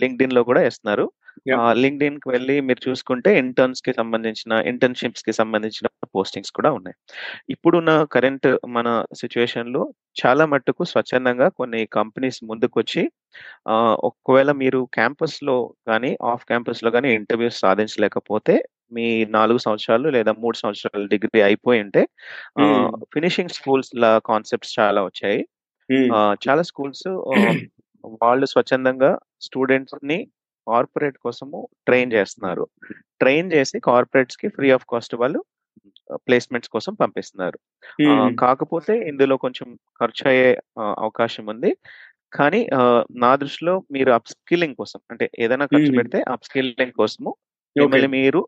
[0.02, 1.06] లింక్డ్ఇన్లో కూడా వేస్తున్నారు
[1.42, 1.62] Yeah.
[1.74, 6.96] లింక్డ్ఇన్కి వెళ్ళి మీరు చూసుకుంటే ఇంటర్న్స్కి సంబంధించిన ఇంటర్న్షిప్స్కి సంబంధించిన పోస్టింగ్స్ కూడా ఉన్నాయి
[7.54, 8.88] ఇప్పుడున్న కరెంట్ మన
[9.20, 9.82] సిచ్యువేషన్లో
[10.16, 13.02] చాలా మట్టుకు స్వచ్ఛందంగా కొన్ని కంపెనీస్ ముందుకొచ్చి
[14.08, 18.56] ఒకవేళ మీరు క్యాంపస్లో కానీ ఆఫ్ క్యాంపస్లో కానీ ఇంటర్వ్యూస్ సాధించలేకపోతే
[18.92, 22.02] మీ నాలుగు సంవత్సరాలు లేదా మూడు సంవత్సరాలు డిగ్రీ అయిపోయి ఉంటే.
[23.14, 25.40] ఫినిషింగ్ స్కూల్స్ లా కాన్సెప్ట్స్ చాలా వచ్చాయి
[26.44, 27.06] చాలా స్కూల్స్
[28.22, 29.10] వాళ్ళు స్వచ్ఛందంగా
[29.46, 30.18] స్టూడెంట్స్ని
[30.66, 32.64] కార్పొరేట్ కోసము ట్రైన్ చేస్తున్నారు.
[33.20, 35.40] ట్రైన్ చేసి కార్పొరేట్స్‌కి ఫ్రీ ఆఫ్ కాస్ట్ వాళ్ళు
[36.26, 37.58] ప్లేస్‌మెంట్స్ కోసం పంపిస్తున్నారు.
[38.42, 39.68] కాకపోతే ఇందులో కొంచెం
[40.00, 40.50] ఖర్చయ్యే
[40.82, 41.70] ఆహ్, అవకాశం ఉంది.
[42.32, 42.60] కానీ
[43.22, 45.92] నా దృష్టిలో మీరు అప్‌స్కిల్లింగ్ కోసం అంటే ఏదైనా ఖర్చు.
[45.98, 47.80] పెడితే అప్‌స్కిల్లింగ్ కోసము ఓకే.
[47.80, 48.42] మిమ్మల్ని మీరు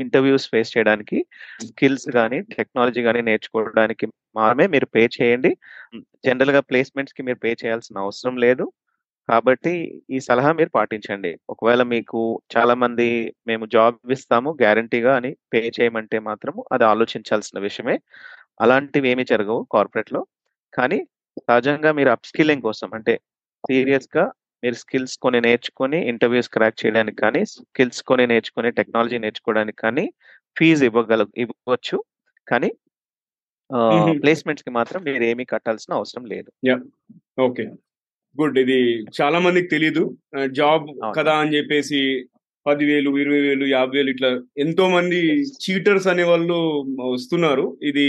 [0.00, 1.18] ఇంటర్‌వ్యూస్ ఫేస్ చేయడానికి
[1.66, 5.52] స్కిల్స్ గాని, టెక్నాలజీ గాని నేర్చుకోవడానికి మాత్రమే మీరు పే చేయండి.
[5.92, 6.04] హ్మ్.
[6.24, 8.66] జనరల్‌గా ప్లేస్‌మెంట్స్‌కి మీరు పే చేయాల్సిన అవసరం లేదు.
[9.28, 9.72] కాబట్టి
[10.10, 11.32] ఈ సలహా మీరు పాటించండి.
[11.50, 12.20] ఒకవేళ మీకు
[12.54, 13.08] చాలామంది
[13.46, 17.96] మేము జాబ్ ఇస్తాము గ్యారంటీగా అని పే చేయమంటే మాత్రము అది ఆలోచించాల్సిన విషయమే.
[18.60, 20.22] అలాంటివేమీ జరగవు కార్పొరేట్‌లో.
[20.72, 21.00] కానీ
[21.42, 23.14] సహజంగా మీరు అప్‌స్కిల్లింగ్ కోసం అంటే
[23.64, 24.24] సీరియస్‌గా
[24.62, 30.04] మీరు స్కిల్స్ కొన్ని నేర్చుకొని ఇంటర్‌వ్యూస్ క్రాక్ చేయడానికి కానీ, స్కిల్స్ కొన్ని నేర్చుకొని టెక్నాలజీ నేర్చుకోవడానికి కానీ
[30.56, 31.98] ఫీజ్ ఇవ్వగల ఇవ్వచ్చు.
[32.48, 32.70] కానీ
[33.70, 34.12] ఆహ్, హుహు.
[34.22, 36.50] ప్లేస్‌మెంట్స్‌కి మాత్రం మీరేమీ కట్టాల్సిన అవసరం లేదు.
[37.40, 37.64] ఓకే.
[38.36, 38.58] గుడ్.
[38.64, 38.78] ఇది
[39.18, 40.02] చాలా మందికి తెలీదు.
[40.58, 40.86] జాబ్
[41.16, 41.34] కదా.
[41.40, 42.00] అని జెప్పేసి
[42.66, 44.30] 10,000, 20,000, 50,000 ఇట్లా
[44.64, 45.20] ఎంతో మంది.
[45.64, 46.58] చీటర్స్ అనేవాళ్ళు
[47.10, 47.66] వస్తున్నారు.
[47.90, 48.08] ఇది.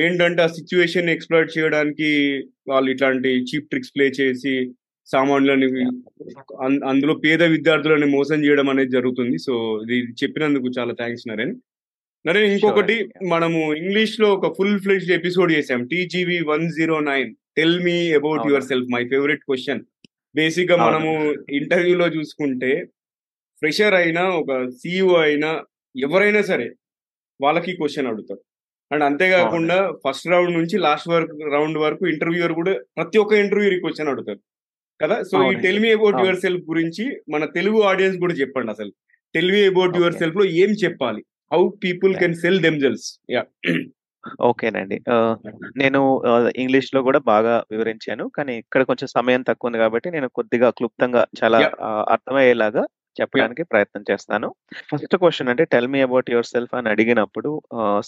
[0.00, 2.10] ఏంటంటే ఆ సిట్యుయేషన్‌ని ఎక్స్‌ప్లాయిట్ చేయడానికి
[2.68, 4.54] వాళ్ళు ఇట్లాంటి చీప్ ట్రిక్స్ ప్లే చేసి
[5.10, 5.66] సామాన్యులని
[6.90, 9.36] అందులో పేద విద్యార్థులని మోసం జేయడం అనేది జరుగుతుంది.
[9.46, 9.54] సో,
[9.86, 11.54] ఇది చెప్పినందుకు చాలా థాంక్స్ నరేన్.
[12.24, 12.96] నరేన్ ఇంకొకటి!
[13.32, 15.80] మనము ఇంగ్లీష్‌లో ఒక ఫుల్ ఫ్లెడ్జ్డ్ ఎపిసోడ్ చేసాం.
[15.92, 18.44] TGV 109 tell me about.
[18.70, 19.82] Yourself my favourite question.
[20.34, 20.86] బేసిక్‌గా అవును.
[20.88, 21.12] మనము
[21.58, 22.72] ఇంటర్వ్యూలో చూసుకుంటే
[23.62, 25.50] ఫ్రెషర్ అయినా, ఒక సీఈఓ అయినా
[25.94, 26.68] ఎవరైనా సరే
[27.40, 28.42] వాళ్ళకి క్వెషన్ అడుగుతారు.
[28.90, 29.98] అండ్ అంతే గాకుండా అవునండి.
[30.04, 34.40] ఫస్ట్ రౌండ్ నుంచి లాస్ట్ వరకు రౌండ్ వరకు ఇంటర్వ్యూయర్ గూడా ప్రతి ఒక్క ఇంటర్వ్యూయర్ ఈ క్వెషన్ అడుగుతారు.
[35.00, 35.16] కదా!
[35.24, 35.62] సో, ఈ అవునండి.
[35.64, 36.20] Tell me about.
[36.20, 38.92] Your self గురించి మన తెలుగు ఆడియన్స్ గూడా చెప్పండి అసలు.
[39.34, 40.20] Tell me about your okay.
[40.20, 41.22] సెల్ఫ్‌లో ఏం చెప్పాలి?
[41.50, 42.14] How people!
[42.20, 43.08] Can sell themselves.
[43.30, 43.48] Yeah!
[44.46, 44.96] ఓకేనండి.
[45.76, 48.24] నేను ఆహ్, ఇంగ్లీష్‌లో గూడా బాగా వివరించాను.
[48.36, 51.60] కానీ ఇక్కడ కొంచెం సమయం తక్కువుంది గాబట్టి నేను కొద్దిగా క్లుప్తంగా చాలా
[52.10, 52.84] అర్థమయ్యేలాగా!
[53.16, 54.48] చెప్పడానికి ప్రయత్నం చేస్తాను.
[54.90, 57.50] ఫస్ట్ క్వెషన్ అంటే tell me about yourself అని అడిగినప్పుడు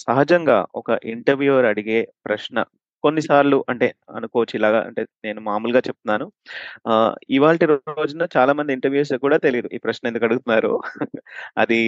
[0.02, 2.56] సహజంగా ఒక ఇంటర్వ్యూయర్ అడిగే ప్రశ్న
[3.02, 6.26] కొన్నిసార్లు అంటే అనుకోవచ్చు ఇలాగా అంటే నేను మామూలుగా చెప్తున్నాను.
[7.30, 7.56] ఇవాళ
[7.98, 10.72] రోజున చాలా మంది ఇంటర్వ్యూస్ కూడా తెలియదు ఈ ప్రశ్న ఎందుకు అడుగుతున్నారు
[11.58, 11.80] అది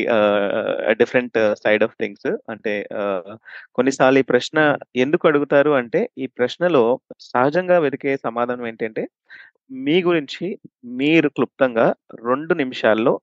[0.93, 2.31] డిఫరెంట్ సైడ్ ఆఫ్ థింగ్స్.
[2.51, 2.75] అంటే
[3.75, 4.59] కొన్నిసార్లు ఈ ప్రశ్న
[4.97, 6.85] ఎందుకు అడుగుతారు అంటే ఈ ప్రశ్నలో
[7.21, 9.05] సహజంగా వెతికే సమాధానం ఏంటంటే
[9.87, 10.47] మీ గురించి
[10.85, 11.87] మీరు క్లుప్తంగా
[12.25, 13.15] రెండు నిమిషాల్లో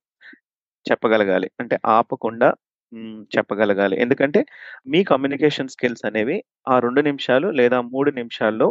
[0.85, 1.47] చెప్పగలగాలి.
[1.59, 2.49] అంటే ఆపకుండా
[2.91, 3.19] హ్మ్.
[3.35, 3.95] చెప్పగలగాలి.
[4.03, 4.39] ఎందుకంటే
[4.87, 8.67] మీ కమ్యూనికేషన్ స్కిల్స్ అనేవి ఆ 2 నిమిషాలు లేదా 3 నిమిషాల్లో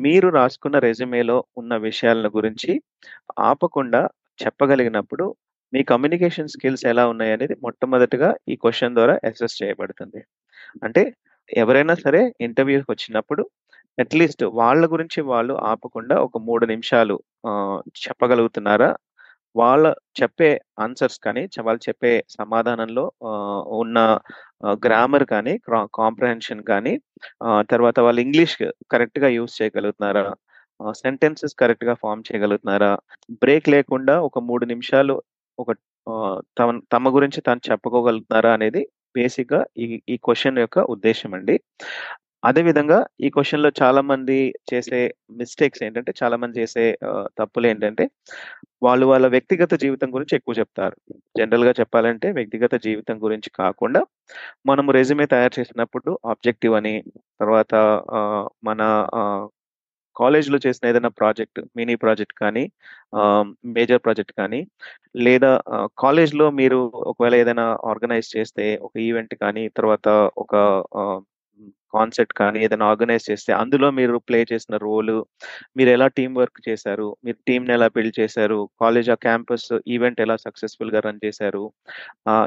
[0.00, 2.72] మీరు రాసుకున్న రెజ్యూమేలో ఉన్న విషయాలను గురించి
[3.46, 4.02] ఆపకుండా
[4.38, 5.24] చెప్పగలిగినప్పుడు
[5.72, 10.20] మీ కమ్యూనికేషన్ స్కిల్స్ ఎలా ఉన్నాయనేది మొట్టమొదటిగా ఈ క్వెషన్ ద్వారా అసెస్ చేయబడుతుంది.
[10.82, 11.02] అంటే
[11.50, 13.42] ఎవరైనా సరే ఇంటర్వ్యూకొచ్చినప్పుడు
[13.98, 17.16] అట్‌లీస్ట్ వాళ్ళ గురించి వాళ్ళు ఆపకుండా ఒక 3 నిమిషాలు
[17.50, 18.90] ఆహ్, చెప్పగలుగుతున్నారా?
[19.56, 19.84] వాళ్ళ
[20.20, 20.50] చెప్పే
[20.84, 23.04] ఆన్సర్స్ కానీ, వాళ్ళు చెప్పే సమాధానంలో
[23.80, 23.98] ఉన్న
[24.84, 25.54] గ్రామర్ కానీ,
[26.00, 26.94] కాంప్రహెన్షన్ కానీ,
[27.72, 28.56] తర్వాత వాళ్ళు ఇంగ్లీష్
[28.94, 30.24] కరెక్ట్‌గా యూస్ చేయగలుగుతున్నారా?
[31.00, 32.92] సెంటెన్సెస్ కరెక్ట్‌గా ఫార్మ్ చేయగలుగుతున్నారా?
[33.42, 35.16] బ్రేక్ లేకుండా ఒక మూడు నిమిషాలు
[35.58, 35.70] ఒక
[36.58, 38.82] తమ తమ గురించి తాను చెప్పుకోగలుగుతున్నారా అనేది
[39.16, 41.56] బేసిక్‌గా ఈ ఈ క్వశ్చన్ యొక్క ఉద్దేశం అండి.
[42.42, 44.36] అదే విధంగా ఈ క్వశ్చన్లో చాలామంది
[44.70, 45.00] చేసే
[45.40, 48.04] మిస్టేక్స్ ఏంటంటే చాలామంది చేసే ఆహ్, తప్పులేంటంటే
[48.82, 50.96] వాళ్ళు వాళ్ళ వ్యక్తిగత జీవితం గురించి ఎక్కువ చెప్తారు.
[51.36, 54.02] జనరల్‌గా చెప్పాలంటే వ్యక్తిగత జీవితం గురించి కాకుండా
[54.66, 56.94] మనం రెజ్యూమే తయారు చేసినప్పుడు ఆబ్జెక్టివ్ అని
[57.40, 57.72] తర్వాత
[58.18, 58.80] ఆహ్, మన
[59.20, 59.46] ఆహ్,
[60.16, 62.64] కాలేజ్‌లో చేసిన ఏదైనా ప్రాజెక్ట్ మినీ ప్రాజెక్ట్ కానీ,
[63.18, 64.60] ఆహ్, మేజర్ ప్రాజెక్ట్ కానీ
[65.22, 70.08] లేదా ఆహ్, కాలేజ్‌లో మీరు ఒకవేళ ఏదైనా ఆర్గనైజ్ చేస్తే ఒక ఈవెంట్ కానీ తర్వాత
[70.42, 70.54] ఒక
[71.02, 71.20] ఆహ్,
[71.94, 75.16] కాన్సర్ట్ కానీ ఏదైనా ఆర్గనైజ్ చేస్తే అందులో మీరు ప్లే చేసిన రోలు,
[75.90, 77.08] ఎలా టీం వర్క్ చేశారు?
[77.24, 78.60] మీరు టీంని ఎలా బిల్డ్ చేశారు?
[78.82, 81.64] కాలేజ్ ఆ క్యాంపస్ ఈవెంట్ ఎలా సక్సెస్‌ఫుల్‌గా రన్ చేశారు?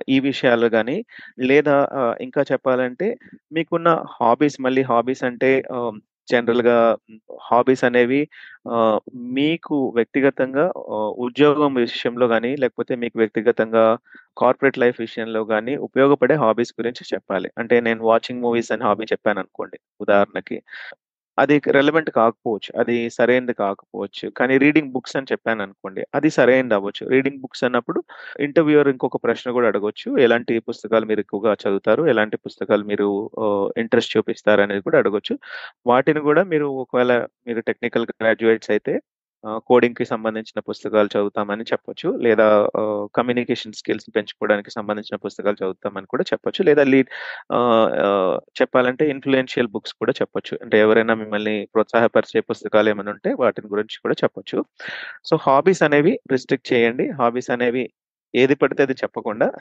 [0.09, 0.97] ఈ విషయాలు కానీ
[1.45, 1.77] లేదా
[2.21, 3.09] ఇంకా చెప్పాలంటే
[3.51, 5.51] మీకున్న హాబీస్ మళ్ళీ హాబీస్ అంటే
[6.27, 6.77] జనరల్‌గా
[7.47, 8.21] హాబీస్ అనేవి
[9.35, 10.65] మీకు వ్యక్తిగతంగా
[11.25, 13.85] ఉద్యోగం విషయంలో కానీ లేకపోతే మీకు వ్యక్తిగతంగా
[14.37, 17.49] కార్పొరేట్ లైఫ్ విషయంలో కానీ ఉపయోగపడే హాబీస్ గురించి చెప్పాలి.
[17.57, 20.57] అంటే నేను వాచింగ్ మూవీస్ అని హాబీ చెప్పాననుకోండి ఉదాహరణకి.
[21.37, 22.69] అది రెలవెంట్ కాకపోవచ్చు.
[22.81, 24.25] అది సరైనది కాకపోవచ్చు.
[24.39, 27.03] కానీ రీడింగ్ బుక్స్ అని చెప్పాను అనుకోండి అది సరైనది అవ్వచ్చు.
[27.13, 27.99] రీడింగ్ బుక్స్ అన్నప్పుడు
[28.47, 32.03] ఇంటర్వ్యూయర్ ఇంకొక ప్రశ్న కూడా అడగవచ్చు ఎలాంటి పుస్తకాలు మీరు ఎక్కువగా చదువుతారు?
[32.13, 33.07] ఎలాంటి పుస్తకాలు మీరు
[33.83, 35.35] ఇంట్రెస్ట్ చూపిస్తారు అనేది కూడా అడగొచ్చు.
[35.91, 37.13] వాటిని కూడా మీరు ఒకవేళ
[37.47, 38.95] మీరు టెక్నికల్ గ్రాడ్యుయేట్స్ అయితే
[39.45, 42.17] కోడింగ్కి సంబంధించిన పుస్తకాలు చదువుతామని చెప్పొచ్చు.
[42.17, 42.67] లేదా
[43.15, 46.65] కమ్యూనికేషన్ స్కిల్స్ పెంచుకోవడానికి సంబంధించిన పుస్తకాలు చదువుతామని కూడా చెప్పొచ్చు.
[46.65, 47.07] లేదా లీడ్
[48.61, 50.57] చెప్పాలంటే ఇన్ఫ్లుయెన్షియల్ బుక్స్ కూడా చెప్పొచ్చు.
[50.61, 54.65] అంటే ఎవరైనా మిమ్మల్ని ప్రోత్సాహపరిచే పుస్తకాలు ఏమైనా ఉంటే వాటిని గురించి కూడా చెప్పొచ్చు.
[55.25, 57.09] సో, హాబీస్ అనేవి రిస్ట్రిక్ట్ చేయండి.
[57.09, 57.89] హాబీస్ అనేవి
[58.35, 59.51] ఏది పడితే అది చెప్పకుండా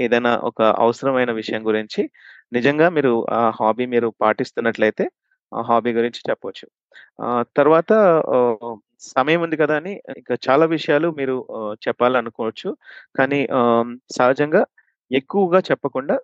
[0.00, 2.10] ఏదైనా ఒక అవసరమైన విషయం గురించి
[2.52, 5.10] నిజంగా మీరు ఆ హాబీ మీరు పాటిస్తున్నట్లయితే
[5.62, 6.66] హాబీ గురించి చెప్పవచ్చు
[7.56, 7.92] తర్వాత
[9.08, 11.36] సమయం ఉంది కదా అని ఇంకా చాలా విషయాలు మీరు
[11.82, 12.68] చెప్పాలనుకోవచ్చు.
[13.18, 13.40] కానీ
[14.18, 14.62] సహజంగా
[15.10, 16.16] ఎక్కువగా చెప్పకుండా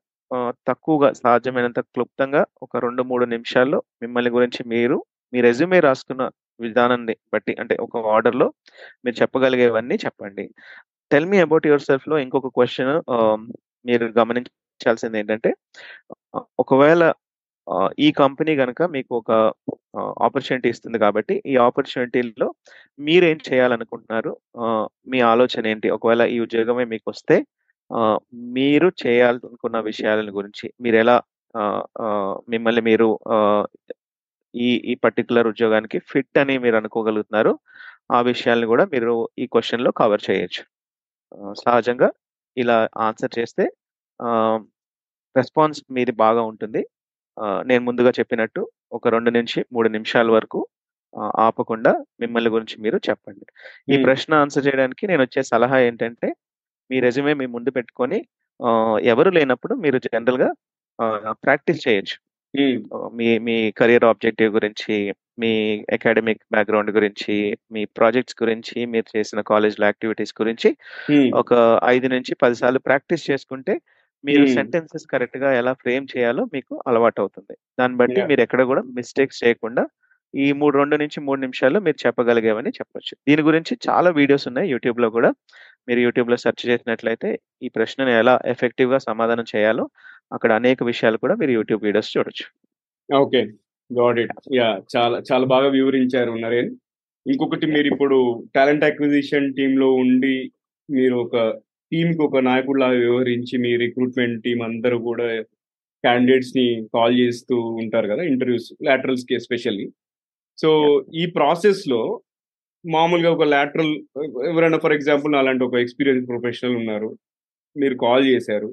[0.68, 4.98] తక్కువగా సాధ్యమైనంత క్లుప్తంగా ఒక 2, 3 నిమిషాల్లో మిమ్మల్ని గురించి మీరు
[5.32, 6.22] మీ రెజ్యూమే రాసుకున్న
[6.60, 8.48] విధానాన్ని బట్టి అంటే ఒక ఆర్డర్‌లో
[9.04, 10.44] మీరు చెప్పగలిగేవన్నీ చెప్పండి.
[11.10, 12.92] టెల్ మీ అబౌట్ యువర్ సెల్ఫ్‌లో ఇంకొక క్వశ్చన్
[13.84, 15.50] మీరు గమనించాల్సింది ఏంటంటే
[16.58, 17.02] ఒకవేళ
[18.06, 19.30] ఈ కంపెనీ కనుక మీకు ఒక
[20.26, 22.48] ఆపర్చునిటీ ఇస్తుంది కాబట్టి, ఈ ఆపర్చునిటీలో
[23.06, 24.32] మీరేం చేయాలనుకుంటున్నారు?
[25.12, 25.88] మీ ఆలోచన ఏంటి?
[25.96, 27.36] ఒకవేళ ఈ ఉద్యోగమే మీకు వస్తే
[28.58, 31.16] మీరు చేయాలనుకున్న విషయాలను గురించి మీరు ఎలా
[32.54, 33.08] మిమ్మల్ని మీరు
[34.54, 37.52] ఈ ఈ పర్టికులర్ ఉద్యోగానికి ఫిట్ అని మీరు అనుకోగలుగుతున్నారు.
[38.16, 40.62] ఆ విషయాలను కూడా మీరు ఈ క్వశ్చన్లో కవర్ చేయొచ్చు.
[41.64, 42.08] సహజంగా
[42.56, 42.76] ఇలా
[43.08, 43.64] ఆన్సర్ చేస్తే
[45.36, 46.82] రెస్పాన్స్ మీది బాగా ఉంటుంది.
[47.70, 50.60] నేను ముందుగా చెప్పినట్టు ఒక 2-3 నిమిషాల వరకు
[51.44, 53.44] ఆపకుండా మిమ్మల్ని గురించి మీరు చెప్పండి.
[53.88, 53.96] ఈ.
[54.04, 56.28] ప్రశ్న ఆన్సర్ చేయడానికి నేనిచ్చే సలహా ఏంటంటే,
[56.90, 58.20] మీ రెజ్యూమే మీ ముందు పెట్టుకొని
[59.10, 60.50] ఎవరు లేనప్పుడు మీరు జనరల్‌గా
[60.98, 62.16] ఆహ్, ప్రాక్టీస్ చేయొచ్చు.
[63.18, 64.96] మీ మీ కెరియర్ ఆబ్జెక్టివ్ గురించి,
[65.38, 65.52] మీ
[65.96, 67.36] అకాడమిక్ బ్యాక్‌గ్రౌండ్ గురించి,
[67.74, 70.70] మీ ప్రాజెక్ట్స్ గురించి, మీరు చేసిన కాలేజ్‌లో యాక్టివిటీస్ గురించి.
[71.40, 71.52] ఒక
[71.86, 73.76] 5-10 సార్లు ప్రాక్టీస్ చేసుకుంటే,
[74.24, 74.50] మీరు.
[74.52, 77.54] సెంటెన్సెస్ కరెక్ట్‌గా ఎలా ఫ్రేమ్ చేయాలో మీకు అలవాటవుతుంది.
[77.78, 78.30] దాన్ని బట్టి యాహ్!
[78.30, 79.84] మీరెక్కడ గూడా మిస్టేక్స్ చేయకుండా
[80.34, 81.06] ఈ మూడు 2-3
[81.40, 83.14] నిమిషాల్లో మీరు చెప్పగలిగేవన్నీ చెప్పొచ్చు.
[83.28, 85.30] దీని గురించి చాలా వీడియోస్ ఉన్నాయి యూట్యూబ్‌లో గూడా.
[85.88, 87.30] మీరు యూట్యూబ్‌లో సెర్చ్ చేసినట్లయితే
[87.62, 89.86] ఈ ప్రశ్నను ఎలా ఎఫెక్టివ్‌గా సమాధానం చేయాలో
[90.32, 92.46] అక్కడ అనేక విషయాలు కూడా మీరు యూట్యూబ్ వీడియోస్ చూడొచ్చు.
[93.08, 93.40] ఓకే.
[93.90, 94.34] Got it.
[94.56, 94.78] యాహ్!
[94.94, 96.70] చాలా చాలా బాగా వివరించారు నరేన్.
[97.26, 98.18] ఇంకొకటి మీరిప్పుడు
[98.56, 100.36] టాలెంట్ అక్విజిషన్ టీమ్‌లో ఉండి
[100.88, 101.34] మీరు ఒక
[101.92, 105.26] టీమ్‌కి ఒక నాయకుడిలాగా వ్యవహరించి మీ రిక్రూట్‌మెంట్ టీమ్ అందరూ గూడా
[106.04, 108.22] క్యాండిడేట్స్‌ని కాల్ చేస్తూ ఉంటారు గదా!
[108.32, 109.86] ఇంటర్వ్యూస్ లాటరల్స్‌కి ఎస్పెషల్లీ.
[110.58, 110.70] సో!
[111.14, 112.02] ఈ ప్రాసెస్‌లో
[112.84, 113.92] మామూలుగా ఒక లాటరల్
[114.50, 117.10] ఎవరైనా ఫర్ ఎగ్జాంపుల్ నాలాంటి ఒక ఎక్స్‌పీరియన్స్ ప్రొఫెషనల్ ఉన్నారు.
[117.76, 118.70] మీరు కాల్ చేశారు.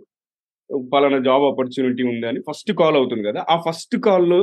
[0.89, 3.43] పలానా జాబ్ ఆపర్చునిటీ ఉందని ఫస్ట్ కాల్ అవుతుంది గదా!
[3.49, 4.41] ఆ ఫస్ట్ కాల్‌లో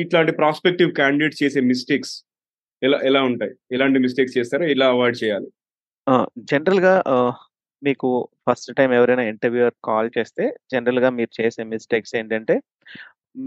[0.00, 2.14] ఇట్లాంటి ప్రాస్పెక్టివ్ క్యాండిడేట్స్ చేసే మిస్టేక్స్
[2.82, 3.54] ఎలా ఎలా ఉంటాయి?
[3.72, 4.66] ఎలాంటి మిస్టేక్స్ చేస్తారో?
[4.74, 5.48] ఎలా అవాయిడ్ చేయాలి?
[6.06, 6.16] ఆ!
[6.50, 6.94] జనరల్‌గా
[7.82, 8.08] మీకు
[8.46, 12.54] ఫస్ట్ టైం ఎవరైనా ఇంటర్వ్యూయర్ కాల్ చేస్తే జనరల్‌గా మీరు చేసే మిస్టేక్స్ ఏంటంటే,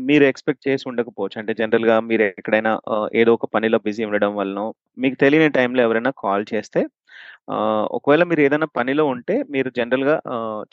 [0.06, 1.38] మీరు ఎక్స్‌పెక్ట్ చేసి ఉండకపోవచ్చు.
[1.42, 2.74] అంటే జనరల్‌గా మీరు ఎక్కడైనా
[3.22, 4.62] ఏదో ఒక పనిలో బిజీ ఉండడం వలన
[4.98, 6.82] మీకు తెలియని టైంలో ఎవరైనా కాల్ చేస్తే
[7.98, 10.18] ఒకవేళ మీరు ఏదైనా పనిలో ఉంటే మీరు జనరల్‌గా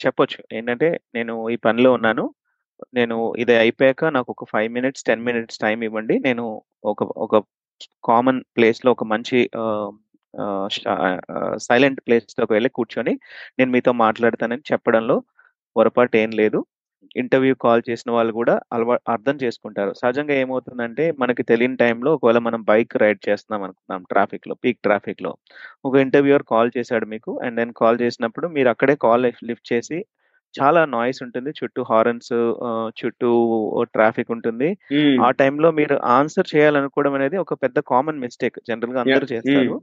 [0.03, 0.39] చెప్పొచ్చు.
[0.53, 2.25] ఏంటంటే, నేను ఈ పనిలో ఉన్నాను.
[2.97, 6.17] నేను ఇది అయిపోయాక నాకు ఒక ఫైవ్ మినిట్స్, 10 మినిట్స్ టైం ఇవ్వండి.
[6.27, 6.45] నేను
[6.85, 7.35] ఒక ఒక
[8.03, 9.39] కామన్ ప్లేస్‌లో ఒక మంచి
[11.67, 13.13] సైలెంట్ ప్లేస్‌లోకి వెళ్ళి కూర్చొని
[13.59, 15.17] నేను మీతో మాట్లాడతానని చెప్పడంలో
[15.75, 16.59] పొరపాటు ఏం లేదు.
[17.15, 19.91] ఇంటర్వ్యూ కాల్ చేసిన వాళ్ళు గూడా అలవా అర్థం చేసుకుంటారు.
[19.99, 25.31] సహజంగా ఏమవుతుందంటే, మనకి తెలియని టైంలో ఒకవేళ మనం బైక్ రైడ్ చేస్తున్నాం అనుకుందాం ట్రాఫిక్‌లో, పీక్ ట్రాఫిక్‌లో.
[25.85, 27.33] ఒక ఇంటర్వ్యూయర్ కాల్ చేశాడు మీకు.
[27.43, 29.99] అండ్ దెన్ కాల్ చేసినప్పుడు మీరు అక్కడే కాల్ లిఫ్ లిఫ్ట్ చేసి
[30.53, 31.51] చాలా నాయిస్ ఉంటుంది.
[31.59, 32.33] చుట్టూ హారన్స్
[32.97, 33.29] చుట్టూ
[33.93, 34.69] ట్రాఫిక్ ఉంటుంది.
[35.19, 38.59] ఆ టైంలో మీరు ఆన్సర్ చేయాలనుకోవడం అనేది ఒక పెద్ద కామన్ మిస్టేక్.
[38.69, 39.23] జనరల్‌గా యాహ్!
[39.23, 39.27] అందరూ.
[39.33, 39.75] చేస్తారు.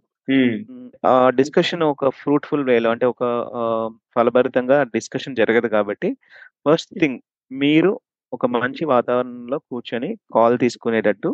[1.04, 3.24] ఆ డిస్కషన్ ఒక ఫ్రూట్‌ఫుల్ వేలో అంటే ఒక
[4.16, 6.08] ఫలభరితంగా డిస్కషన్ జరగదు కాబట్టి,
[6.66, 7.18] ఫస్ట్ థింగ్
[7.50, 7.92] మీరు
[8.32, 11.30] ఒక మంచి వాతావరణంలో కూర్చొని కాల్ తీసుకునేటట్టు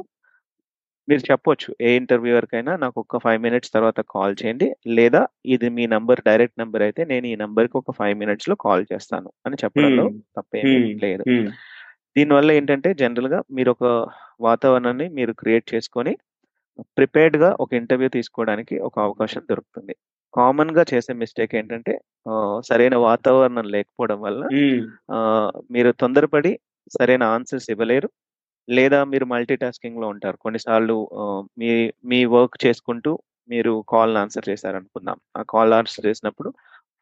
[1.08, 1.70] మీరు చెప్పొచ్చు.
[1.80, 4.66] ఏ ఇంటర్వ్యూయర్‌కైనా నాకు ఒక 5 మినిట్స్ తర్వాత కాల్ చేయండి.
[4.98, 5.22] లేదా
[5.54, 9.56] ఇది మీ నంబర్ డైరెక్ట్ నంబర్ అయితే నేను ఈ నంబర్‌కి ఒక 5 మినిట్స్‌లో కాల్ చేస్తాను అని
[9.62, 10.06] చెప్పడంలో.
[10.36, 10.88] తప్పేమీ హ్మ్.
[11.04, 11.24] లేదు.
[12.16, 13.84] దీనివల్ల ఏంటంటే జనరల్‌గా మీరొక
[14.42, 16.14] వాతావరణాన్ని మీరు క్రియేట్ చేసుకొని
[16.96, 19.94] ప్రిపేర్డ్‌గా ఒక ఇంటర్వ్యూ తీసుకోవడానికి ఒక అవకాశం దొరుకుతుంది.
[20.34, 21.92] కామన్‌గా చేసే మిస్టేక్ ఏంటంటే
[22.68, 24.20] సరైన వాతావరణం లేకపోవడం.
[25.16, 26.52] ఆహ్, మీరు తొందరపడి
[26.90, 28.08] సరైన ఆన్సర్స్ ఇవ్వలేరు.
[28.68, 30.36] లేదా మీరు మల్టీ టాస్కింగ్‌లో ఉంటారు.
[30.44, 30.96] కొన్నిసార్లు
[31.60, 31.70] మీ
[32.10, 33.12] మీ వర్క్ చేసుకుంటూ
[33.48, 35.18] మీరు కాల్‌ని ఆన్సర్ చేశారనుకుందాం.
[35.38, 36.50] ఆ కాల్ ఆన్సర్ చేసినప్పుడు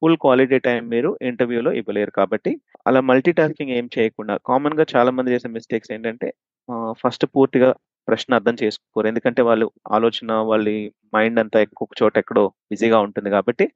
[0.02, 2.52] ఫుల్ క్వాలిటీ టైమ్ మీరు ఇంటర్వ్యూలో ఇవ్వలేరు కాబట్టి,
[2.86, 6.28] అలా మల్టీ టాస్కింగ్ ఏం చేయకుండా కామన్‌గా చాలామంది చేసే మిస్టేక్స్ ఏంటంటే
[7.02, 7.70] ఫస్ట్ పూర్తిగా
[8.10, 9.06] ప్రశ్న అర్థం చేసుకోరు.
[9.10, 10.76] ఎందుకంటే వాళ్ళు ఆలోచన వాళ్ళి
[11.14, 13.66] మైండ్ అంతా ఇంకొక చోట ఎక్కడో బిజీగా ఉంటుంది కాబట్టి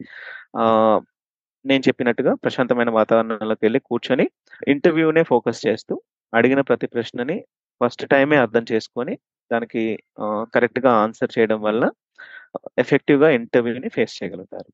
[1.65, 4.27] నేను చెప్పినట్టుగా ప్రశాంతమైన వాతావరణంలోకెళ్ళి కూర్చొని
[4.69, 5.95] ఇంటర్వ్యూనే ఫోకస్ చేస్తూ
[6.33, 7.37] అడిగిన ప్రతి ప్రశ్నని
[7.81, 9.15] ఫస్ట్ టైమే అర్థం చేసుకొని
[9.51, 9.83] దానికి
[10.25, 11.85] ఆహ్, కరెక్ట్‌గా ఆన్సర్ చేయడం వల్ల
[12.83, 14.69] ఎఫెక్టివ్‌గా ఇంటర్వ్యూని ఫేస్ చేయగలుగుతారు.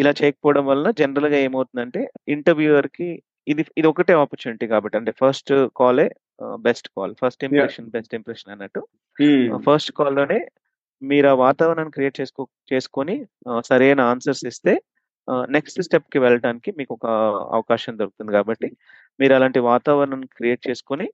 [0.00, 2.02] ఇలా చేయకపోవడం వల్ల జనరల్‌గా ఏమవుతుందంటే
[2.34, 3.08] ఇంటర్వ్యూయర్‌కి
[3.46, 6.06] ఇది ఇది ఒకటే ఆపర్చునిటీ కాబట్టి అంటే ఫస్ట్ కాలే
[6.66, 7.12] best call.
[7.20, 7.42] First!
[7.48, 8.80] Impression best impression అన్నట్టు.
[9.16, 9.44] హ్మ్.
[9.50, 10.38] ఆహ్, ఫస్ట్ కాల్‌లోనే
[11.02, 13.14] మీరు ఆ వాతావరణాన్ని క్రియేట్ చేసుకో చేసుకొని
[13.68, 14.74] సరైన ఆన్సర్స్ ఇస్తే
[15.48, 17.06] నెక్స్ట్ స్టెప్‌కి వెళ్ళటానికి మీకొక
[17.56, 18.68] అవకాశం దొరుకుతుంది కాబట్టి
[19.18, 21.06] మీరు అలాంటి వాతావరణాన్ని క్రియేట్ చేసుకొని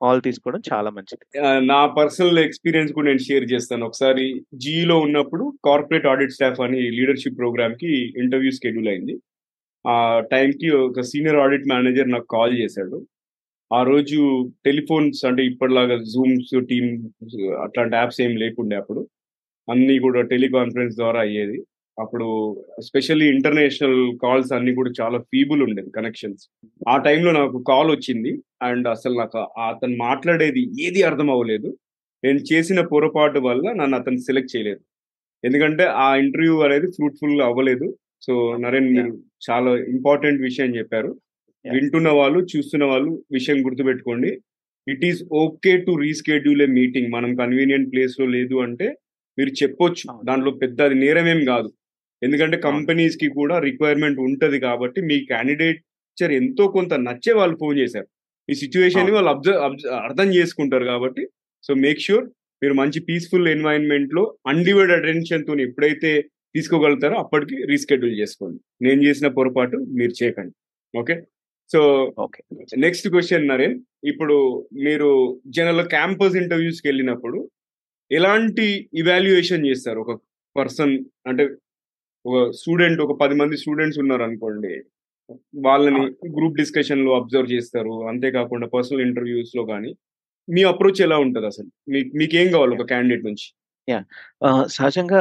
[0.00, 1.24] కాల్ తీసుకోవడం చాలా మంచిది.
[1.68, 3.84] నా పర్సనల్ ఎక్స్‌పీరియన్స్ కూడా నేను షేర్ చేస్తాను.
[3.88, 4.24] ఒకసారి
[4.62, 7.92] జీఈలో ఉన్నప్పుడు కార్పొరేట్ ఆడిట్ స్టాఫ్ అని లీడర్‌షిప్ ప్రోగ్రామ్‌కి
[8.22, 9.14] ఇంటర్వ్యూ షెడ్యూల్ అయింది.
[9.84, 9.94] ఆ
[10.32, 12.98] టైంకి ఒక సీనియర్ ఆడిట్ మేనేజర్ నాకు కాల్ చేశాడు.
[13.70, 14.18] ఆ రోజు
[14.66, 16.90] టెలిఫోన్స్ అంటే ఇప్పటిలాగా జూమ్స్, టీమ్
[17.62, 19.02] అట్లాంటి యాప్స్ ఏం లేకుండే అప్పుడు.
[19.68, 21.58] అన్నీ కూడా టెలికాన్ఫరెన్స్ ద్వారా అయ్యేది.
[21.98, 22.28] అప్పుడు
[22.80, 26.44] స్పెషల్లీ ఇంటర్నేషనల్ కాల్స్ అన్ని కూడా చాలా ఫీబుల్ ఉండేది కనెక్షన్స్.
[26.88, 28.32] ఆ టైంలో నాకు కాల్ వచ్చింది.
[28.62, 31.70] అండ్ అసలు నాకు అతను మాట్లాడేది ఏది అర్థం అవ్వలేదు.
[32.24, 34.82] నేను చేసిన పొరపాటు వల్ల నన్ను అతను సెలెక్ట్ చేయలేదు.
[35.44, 37.86] ఎందుకంటే ఆ ఇంటర్వ్యూ అనేది ఫ్రూట్‌ఫుల్ అవ్వలేదు.
[38.22, 38.32] సో
[38.64, 38.88] నరేన్!
[38.92, 39.10] మీరు
[39.46, 41.10] చాలా ఇంపార్టెంట్ విషయం చెప్పారు.
[41.64, 44.30] వింటున్న వాళ్ళు, చూస్తున్న వాళ్ళు విషయం గుర్తుపెట్టుకోండి.
[44.86, 47.08] It is okay to reschedule a meeting.
[47.16, 48.86] మనం కన్వీనియంట్ ప్లేస్‌లో లేదు అంటే
[49.38, 50.06] మీరు చెప్పొచ్చు.
[50.28, 51.70] దాంట్లో పెద్ద అది నేరమేం గాదు.
[52.22, 52.66] ఎందుకంటే అవును.
[52.68, 58.08] కంపెనీస్‌కి కూడా రిక్వైర్మెంట్ ఉంటది కాబట్టి మీ క్యాండిడేచర్ ఎంతో కొంత నచ్చే వాళ్ళు ఫోన్ చేశారు.
[58.48, 58.54] ఈ
[59.02, 59.14] అవును.
[59.16, 61.22] వాళ్ళు అబ్జ అబ్జ అర్థం చేసుకుంటారు కాబట్టి
[61.64, 62.26] సో మేక్ ష్యూర్
[62.62, 66.12] మీరు మంచి పీస్‌ఫుల్ ఎన్వైర్న్‌మెంట్‌లో అన్‌డివైడెడ్ అటెన్షన్‌తోని ఎప్పుడైతే
[66.54, 68.58] తీసుకోగలుగుతారో అప్పటికి రీషెడ్యూల్ చేసుకోండి.
[68.82, 70.54] నేను చేసిన పొరపాటు మీరు చేయకండి.
[70.94, 71.16] Okay.
[71.70, 71.80] So
[72.24, 72.40] okay.
[72.84, 73.76] Next question Naren.
[74.04, 74.36] ఇప్పుడు
[74.84, 75.10] మీరు
[75.56, 77.38] జనరల్‌గా క్యాంపస్ ఇంటర్వ్యూస్‌కెళ్ళినప్పుడు
[78.10, 78.66] ఎలాంటి
[79.02, 80.00] ఇవాల్యుయేషన్ చేస్తారు?
[80.04, 80.14] ఒక
[80.56, 80.94] పర్సన్
[81.28, 81.44] అంటే
[82.24, 84.74] ఒక స్టూడెంట్ ఒక 10 మంది స్టూడెంట్స్ ఉన్నారనుకోండి.
[85.64, 86.32] వాళ్ళని అవును.
[86.36, 87.94] గ్రూప్ డిస్కషన్‌లో అబ్జర్వ్ చేస్తారు.
[88.12, 89.92] అంతే కాకుండా పర్సనల్ ఇంటర్వ్యూస్‌లో గాని
[90.48, 91.70] మీ అప్రోచ్ ఎలా ఉంటదసలు?
[91.94, 92.74] మీకు మీకేం కావాలి!
[92.78, 93.46] ఒక క్యాండిడేట్ నుంచి?
[94.48, 95.20] ఆహ్, సహజంగా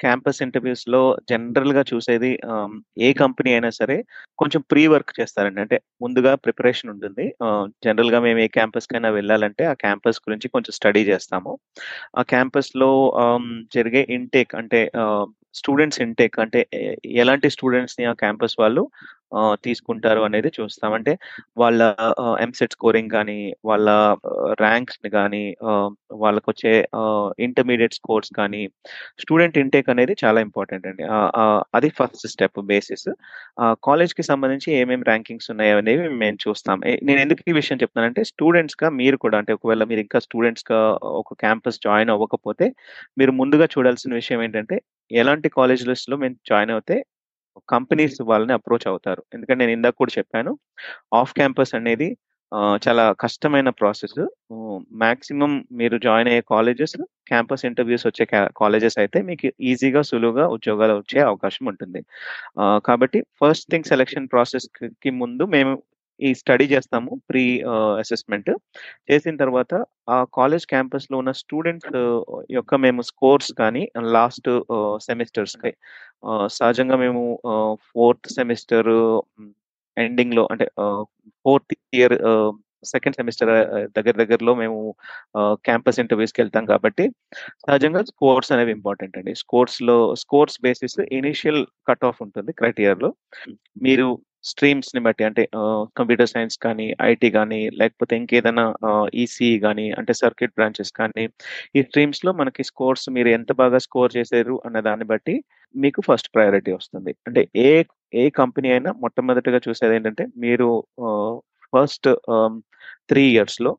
[0.00, 3.96] క్యాంపస్ ఇంటర్వ్యూస్‌లో జనరల్‌గా చూసేది ఆహ్, ఏ కంపెనీ అయినా సరే
[4.38, 5.60] కొంచెం ప్రీ వర్క్ చేస్తారండి.
[5.64, 7.26] అంటే ముందుగా ప్రిపరేషన్ ఉంటుంది.
[7.46, 11.52] ఆహ్, జనరల్‌గా మేము ఏ క్యాంపస్‌కైనా వెళ్ళాలంటే ఆ క్యాంపస్ గురించి కొంచెం స్టడీ చేస్తాము.
[12.14, 12.90] ఆ క్యాంపస్‌లో
[13.24, 16.82] ఆహ్, జరిగే ఇంటేక్ అంటే ఆహ్, స్టూడెంట్స్ ఇంటేక్ అంటే ఎ
[17.20, 18.82] ఎలాంటి స్టూడెంట్స్‌ని ఆ క్యాంపస్ వాళ్ళు
[19.64, 20.90] తీసుకుంటారు అనేది చూస్తాం.
[20.92, 21.12] అంటే
[21.58, 21.80] వాళ్ళ
[22.42, 23.88] ఎంసెట్ స్కోరింగ్ కానీ వాళ్ళ
[24.56, 25.42] ర్యాంక్స్ ర్యాంక్స్‌ని గాని,
[26.46, 26.72] వచ్చే
[27.46, 28.62] ఇంటర్మీడియట్ ఆహ్, స్కోర్స్ కానీ,
[29.22, 31.04] స్టూడెంట్ ఇంటేక్ అనేది చాలా ఇంపార్టెంట్ అండి.
[31.76, 33.08] అది ఫస్ట్ స్టెప్ బేసిస్.
[33.86, 36.78] కాలేజ్‌కి సంబంధించి ఏమేమి ర్యాంకింగ్స్ ఉన్నాయో అనేవి మేము చూస్తాం.
[37.08, 40.80] నేను ఎందుకు ఈ విషయం చెప్తానంటే స్టూడెంట్స్‌గా మీరు కూడా అంటే ఒకవేళ మీరు ఇంకా స్టూడెంట్స్‌గా
[41.20, 42.68] ఒక క్యాంపస్ జాయిన్ అవ్వకపోతే
[43.18, 44.78] మీరు ముందుగా చూడాల్సిన విషయం ఏంటంటే
[45.10, 46.96] ఎలాంటి కాలేజ్ లిస్ట్‌లో మేము జాయిన్ అవుతే
[47.74, 49.22] కంపెనీస్ వాళ్ళని అప్రోచ్ అవుతారు.
[49.34, 50.52] ఎందుకంటే నేను ఇందాక కూడా చెప్పాను.
[51.20, 52.08] ఆఫ్ క్యాంపస్ అనేది
[52.84, 54.20] చాలా కష్టమైన ప్రాసెస్.
[55.02, 56.94] మాక్సిమం మీరు జాయిన్ అయ్యే కాలేజెస్
[57.30, 58.24] క్యాంపస్ ఇంటర్వ్యూస్ వచ్చే
[58.60, 62.02] కాలేజెస్ అయితే మీకు ఈజీగా, సులువుగా ఉద్యోగాలు వచ్చే అవకాశం ఉంటుంది.
[62.88, 65.74] కాబట్టి ఫస్ట్ థింగ్ సెలక్షన్ ప్రాసెస్కి ముందు మేము
[66.20, 67.10] ఈ స్టడీ చేస్తాము.
[67.30, 67.44] Pre
[68.02, 68.50] assessment.
[69.08, 69.72] చేసిన తర్వాత
[70.10, 71.90] ఆ కాలేజ్ క్యాంపస్‌లో ఉన్న స్టూడెంట్స్
[72.56, 73.82] యొక్క మేము స్కోర్స్ కానీ
[74.16, 74.50] లాస్ట్
[75.06, 75.72] సెమిస్టర్స్‌కి
[76.58, 77.24] సహజంగా మేము
[77.90, 78.92] ఫోర్త్ సెమిస్టర్
[79.96, 80.66] ఎండింగ్ ఎండింగ్‌లో అంటే
[81.44, 82.16] ఫోర్త్ ఇయర్
[82.86, 83.50] సెకండ్ సెమిస్టర్
[83.96, 84.78] దగ్గర దగ్గరలో మేము
[85.66, 87.04] క్యాంపస్ ఇంటర్వ్యూస్కి వెళ్తాం కాబట్టి
[87.64, 89.32] సహజంగా స్కోర్స్ అనేవి ఇంపార్టెంట్ అండి.
[89.42, 93.10] స్కోర్స్‌లో scores basis initial cut off ఉంటుంది క్రైటీరియాలో.
[93.82, 94.08] మీరు
[94.46, 95.42] స్ట్రీమ్స్‌ని బట్టి అంటే
[95.98, 98.64] కంప్యూటర్ సైన్స్ కానీ, ఐటీ కానీ లేకపోతే ఇంకేదైనా
[99.16, 99.50] ఈసీ ఈసీఈ
[99.98, 101.24] అంటే సర్క్యూట్ బ్రాంచెస్ కానీ,
[101.74, 105.36] ఈ స్ట్రీమ్స్‌లో మనకి స్కోర్స్ మీరు ఎంత బాగా స్కోర్ చేశారు అన్న దాన్ని బట్టి
[105.74, 107.12] మీకు ఫస్ట్ ప్రయారిటీ వస్తుంది.
[107.28, 107.70] అంటే ఏ
[108.16, 110.68] ఏ కంపెనీ అయినా మొట్టమొదటిగా చూసేదేంటంటే మీరు
[111.72, 112.56] ఫస్ట్ ఆహ్,
[113.08, 113.72] 3 ఇయర్స్‌లో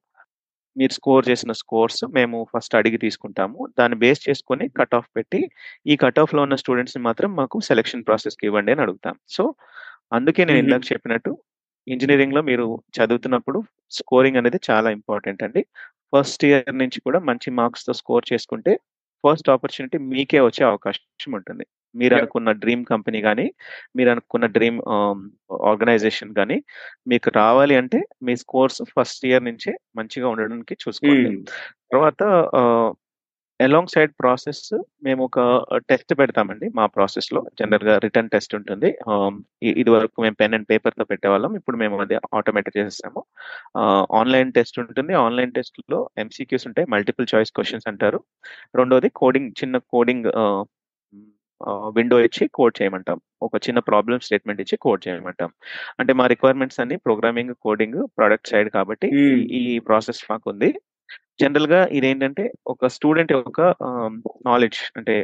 [0.76, 3.60] మీరు స్కోర్ చేసిన స్కోర్స్ మేము ఫస్ట్ అడిగి తీసుకుంటాము.
[3.78, 5.40] దాన్ని బేస్ చేసుకొని కట్ ఆఫ్ పెట్టి,
[5.86, 9.16] ఈ కట్ ఆఫ్లో ఉన్న స్టూడెంట్స్‌ని మాత్రం మాకు సెలక్షన్ ప్రాసెస్‌కి ఇవ్వండి అని అడుగుతాం.
[9.30, 9.44] సో,
[10.12, 10.60] అందుకే నేను.
[10.64, 11.32] ఇందాక చెప్పినట్టు
[11.88, 12.66] ఇంజినీరింగ్‌లో మీరు
[12.98, 13.60] చదువుతున్నప్పుడు
[13.92, 15.62] స్కోరింగ్ అనేది చాలా ఇంపార్టెంట్ అండి.
[16.14, 18.74] ఫస్ట్ ఇయర్ నుంచి కూడా మంచి మార్క్స్‌తో స్కోర్ చేసుకుంటే
[19.24, 21.04] ఫస్ట్ ఆపర్చునిటీ మీకే వచ్చే అవకాశం
[21.38, 21.64] ఉంటుంది.
[21.66, 21.72] యాహ్!
[21.96, 23.46] మీరనుకున్న డ్రీమ్ కంపెనీ గానీ,
[23.98, 25.22] మీరనుకున్న డ్రీమ్ ఆహ్,
[25.70, 26.58] ఆర్గనైజేషన్ గానీ
[27.08, 31.32] మీకు రావాలి అంటే మీ స్కోర్స్ ఫస్ట్ ఇయర్ నుంచే మంచిగా ఉండడానికి చూసుకోండి.
[31.88, 32.22] తర్వాత
[33.60, 34.62] అలాంగ్ సైడ్ ప్రాసెస్
[35.04, 35.40] మేము ఒక
[35.90, 37.42] టెస్ట్ పెడతామండి మా ప్రాసెస్‌లో.
[37.60, 38.90] జనరల్‌గా రిటన్ టెస్ట్ ఉంటుంది.
[39.08, 41.54] ఆహ్, ఇ ఇదివరకు మేము పెన్ అండ్ పేపర్‌తో పెట్టేవాళ్ళం.
[41.60, 43.22] ఇప్పుడు మేము అది ఆటోమేటెడ్ చేసేసాము.
[44.20, 45.16] ఆన్‌లైన్ టెస్ట్ ఉంటుంది.
[45.24, 46.88] ఆన్‌లైన్ టెస్ట్‌లో ఎంసీక్యూస్ ఉంటాయి.
[46.96, 48.22] మల్టిపుల్ చాయిస్ క్వెషన్స్ అంటారు.
[48.76, 50.30] రెండోది కోడింగ్ చిన్న కోడింగ్
[51.96, 53.18] విండో ఇచ్చి కోడ్ చేయమంటాం.
[53.42, 55.50] ఒక చిన్న ప్రాబ్లమ్ స్టేట్మెంట్ ఇచ్చి కోడ్ చేయమంటాం.
[56.00, 59.44] అంటే మా రిక్వైర్మెంట్స్ అన్నీ ప్రోగ్రామింగ్, కోడింగ్, ప్రొడక్ట్ సైడ్ కాబట్టి ఈ హ్మ్.
[59.62, 60.22] ఈ ప్రాసెస్
[61.40, 61.44] మాకుంది.
[61.44, 63.60] జనరల్‌గా ఇదేంటంటే ఒక స్టూడెంట్ యొక్క
[64.48, 65.16] నాలెడ్జ్ అంటే.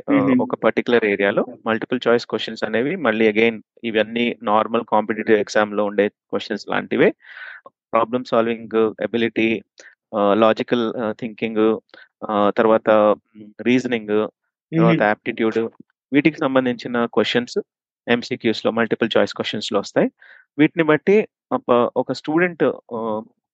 [0.46, 6.66] ఒక పర్టిక్యులర్ ఏరియాలో మల్టిపుల్ చాయిస్ క్వెషన్స్ అనేవి మళ్ళీ అగైన్ ఇవన్నీ నార్మల్ కాంపిటీటివ్ ఎగ్జామ్‌లో ఉండే questions
[6.74, 7.10] లాంటివే.
[7.94, 9.50] Problem solving ability
[10.44, 10.86] logical
[11.22, 11.64] thinking
[12.58, 12.90] తర్వాత
[13.70, 14.16] రీజనింగ్
[14.72, 15.02] తర్వాత.
[15.06, 15.60] యాప్టిట్యూడ్
[16.12, 17.58] వీటికి సంబంధించిన క్వెషన్స్
[18.08, 20.08] ఎంసీక్యూస్‌లో మల్టిపుల్ చాయిస్ క్వెషన్స్‌లో వస్తాయి.
[20.58, 21.16] వీటిని బట్టి
[22.02, 22.64] ఒక స్టూడెంట్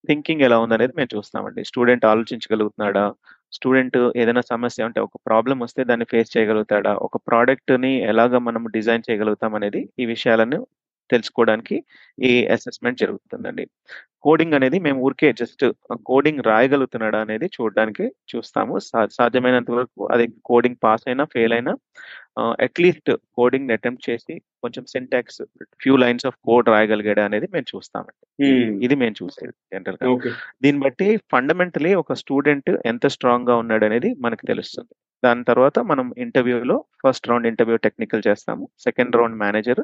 [0.04, 1.62] థింకింగ్ ఎలా ఉందనేది మేము చూస్తామండి.
[1.66, 3.04] స్టూడెంట్ ఆలోచించగలుగుతున్నాడా?
[3.54, 6.94] స్టూడెంట్ ఏదైనా సమస్య అంటే ఒక ప్రాబ్లం వస్తే దాన్ని ఫేస్ చేయగలుగుతాడా?
[7.08, 10.60] ఒక ప్రోడక్ట్ని ఎలాగ మనం డిజైన్ చేయగలుగుతాం అనేది ఈ విషయాలను
[11.10, 11.76] తెలుసుకోవడానికి
[12.24, 13.66] ఈ అసెస్‌మెంట్ జరుగుతుందండి.
[14.24, 15.64] కోడింగ్ అనేది మేము ఊరికే జస్ట్
[16.06, 18.74] కోడింగ్ రాయగలుగుతున్నాడా అనేది చూడడానికి చూస్తాము.
[19.18, 21.74] సాధ్యమైనంత వరకు అది కోడింగ్ పాస్ అయినా, ఫెయిల్ అయినా
[22.66, 25.42] అట్‌లీస్ట్ కోడింగ్‌ని అటెంప్ట్ చేసి కొంచెం syntax
[25.82, 28.18] few lines of code రాయగలిగాడా అనేది మేము చూస్తామండి.
[28.86, 30.08] ఇది మేము చూసేది జనరల్‌గా.
[30.14, 30.32] ఓకే.
[30.64, 34.94] దీన్ని బట్టి ఫండమెంటల్లీ ఒక స్టూడెంట్ ఎంత స్ట్రాంగ్‌గా ఉన్నాడనేది మనకు తెలుస్తుంది.
[35.24, 38.66] దాని తర్వాత మనం ఇంటర్వ్యూలో ఫస్ట్ రౌండ్ ఇంటర్వ్యూ టెక్నికల్ చేస్తాము.
[38.86, 39.84] Second round manager,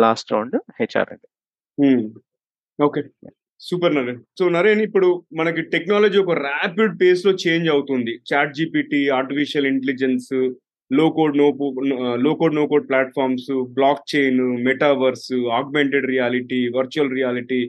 [0.00, 1.28] last round HR అండి.
[2.78, 3.02] Okay.
[3.60, 4.20] Super Naren.
[4.38, 8.12] So Naren ఇప్పుడు మనకి టెక్నాలజీ ఒక రాపిడ్ పేస్‌లో చేంజ్ అవుతుంది.
[8.54, 10.30] ChatGPT, artificial intelligence,
[10.90, 11.48] low code, no
[12.16, 13.50] low code, no code platforms,
[14.12, 17.60] blockchain, metaverse, augmented reality, virtual reality!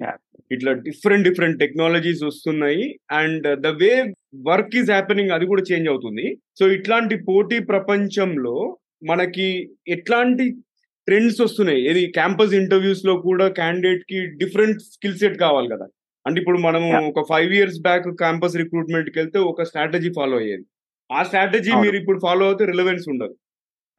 [0.52, 2.86] ఇట్లా different different technologies వస్తున్నాయి.
[3.12, 3.92] And the way
[4.48, 6.26] work is happening అది కూడా change అవుతుంది.
[6.60, 8.56] సో ఇట్లాంటి పోటీ ప్రపంచంలో
[9.04, 9.48] మనకి
[9.88, 10.46] ఎట్లాంటి
[11.08, 11.82] ట్రెండ్స్ వస్తున్నాయి?
[11.90, 15.86] ఏది క్యాంపస్ ఇంటర్వ్యూస్‌లో కూడా క్యాండిడేట్‌కి డిఫరెంట్ స్కిల్ సెట్ కావాలి కదా!
[16.26, 17.08] అంటే ఇప్పుడు మనము యాహ్!
[17.12, 20.66] ఒక 5 ఇయర్స్ బ్యాక్ క్యాంపస్ రిక్రూట్‌మెంట్‌కెళ్తే ఒక స్ట్రాటజీ ఫాలో అయ్యేది.
[21.10, 21.72] ఆ స్ట్రాటజీ.
[21.84, 23.34] మీరు ఇప్పుడు ఫాలో అవుతే రిలవెన్స్ ఉండదు.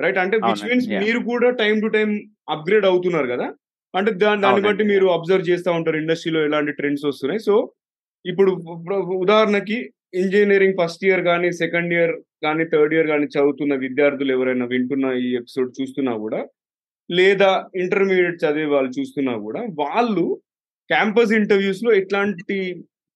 [0.00, 0.18] రైట్?
[0.22, 0.62] అంటే విచ్.
[0.68, 0.86] మీన్స్!
[1.02, 2.12] మీరు కూడా టైమ్ టు టైమ్
[2.54, 3.48] అప్‌గ్రేడ్ అవుతున్నారు కదా!
[3.94, 4.84] అంటే దాన్ని దాన్ని బట్టి.
[4.92, 5.06] మీరు!
[5.16, 7.42] అబ్జర్వ్ చేస్తా ఉంటారు ఇండస్ట్రీలో ఎలాంటి ట్రెండ్స్ వస్తున్నాయి.
[7.48, 7.56] సో
[8.24, 8.50] ఇప్పుడు
[9.22, 9.78] ఉదాహరణకి
[10.16, 15.30] ఇంజినీరింగ్ ఫస్ట్ ఇయర్ గాని, సెకండ్ ఇయర్ గాని, థర్డ్ ఇయర్ గాని చదువుతున్న విద్యార్థులు ఎవరైనా వింటున్న ఈ
[15.40, 16.40] ఎపిసోడ్ చూస్తున్నా కూడా
[17.12, 17.50] లేదా
[17.82, 20.24] ఇంటర్మీడియేట్ చదివే వాళ్ళు చూస్తున్నా కూడా వాళ్ళు
[20.90, 22.58] క్యాంపస్ ఇంటర్వ్యూస్‌లో ఎట్లాంటి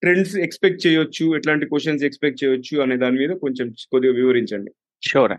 [0.03, 1.25] ట్రెండ్స్ ఎక్స్‌పెక్ట్ చేయొచ్చు?
[1.39, 2.75] ఎట్లాంటి క్వెషన్స్ ఎక్స్‌పెక్ట్ చేయొచ్చు?
[2.85, 4.71] అనే దాని మీద కొంచెం కొద్దిగా వివరించండి.
[5.03, 5.35] షూర్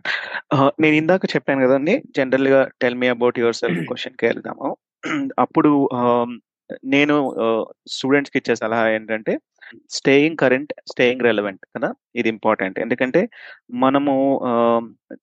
[0.84, 1.96] నేను ఇందాక చెప్పాను కదండీ!
[2.18, 4.70] జనరల్‌గా tell me about yourself క్వెషన్‌కే వెళ్దాము.
[5.44, 5.72] అప్పుడు
[6.94, 7.16] నేను
[7.46, 9.34] ఆహ్, స్టూడెంట్స్‌కి ఇచ్చే సలహా ఏంటంటే
[9.98, 11.90] స్టేయింగ్ కరెంట్, స్టేయింగ్ రెలవెంట్ కదా!
[12.20, 12.78] ఇది ఇంపార్టెంట్.
[12.86, 13.22] ఎందుకంటే
[13.86, 14.14] మనము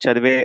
[0.04, 0.36] చదివే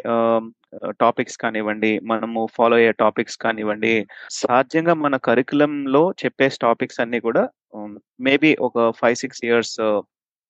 [1.04, 3.94] టాపిక్స్ కానివ్వండి, మనము ఫాలో అయ్యే టాపిక్స్ కానివ్వండి,
[4.42, 7.44] సాధ్యంగా మన కరికులంలో చెప్పే టాపిక్స్ అన్ని కూడా
[7.78, 7.92] um,
[8.28, 9.76] మేబీ ఒక 5, 6 ఇయర్స్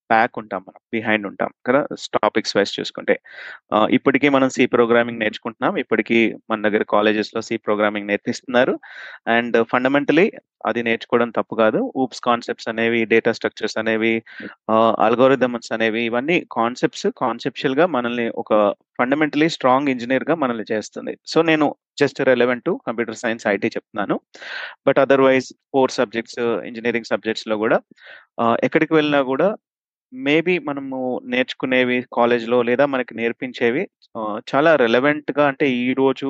[0.10, 0.80] బ్యాక్ ఉంటాం మనం.
[0.94, 1.82] బిహైండ్ ఉంటాం కదా!
[2.18, 3.16] టాపిక్స్ వైస్ చూసుకుంటే.
[3.98, 5.74] ఇప్పటికీ మనం సి ప్రోగ్రామింగ్ నేర్చుకుంటున్నాం.
[5.84, 6.20] ఇప్పటికీ
[6.52, 8.76] మన దగ్గర కాలేజెస్‌లో సి ప్రోగ్రామింగ్ నేర్పిస్తున్నారు.
[9.36, 10.28] అండ్ ఫండమెంటల్లీ
[10.66, 11.80] అది నేర్చుకోవడం తప్పు కాదు.
[12.02, 14.14] ఊప్స్ కాన్సెప్ట్స్ అనేవి, డేటా స్ట్రక్చర్స్ అనేవి,
[15.06, 18.54] అల్గోరిథమ్స్ అనేవి ఇవన్నీ కాన్సెప్ట్స్ కాన్సెప్షుయల్‌గా మనల్ని ఒక
[19.00, 21.14] ఫండమెంటలీ స్ట్రాంగ్ ఇంజినీర్‌గా మనల్ని చేస్తుంది.
[21.28, 21.68] సో నేను
[22.02, 24.16] just relevant to computer science, IT చెప్తున్నాను.
[24.88, 27.78] But otherwise for subjects, engineering సబ్జెక్ట్స్‌లో కూడా
[28.64, 29.50] ఎక్కడికి వెళ్ళినా కూడా
[30.14, 30.98] మేబీ మనము
[31.30, 33.84] నేర్చుకునేవి కాలేజ్‌లో లేదా మనకి నేర్పించేవి
[34.16, 36.30] చాలా చాలా రెలెవెంట్‌గా అంటే ఈరోజు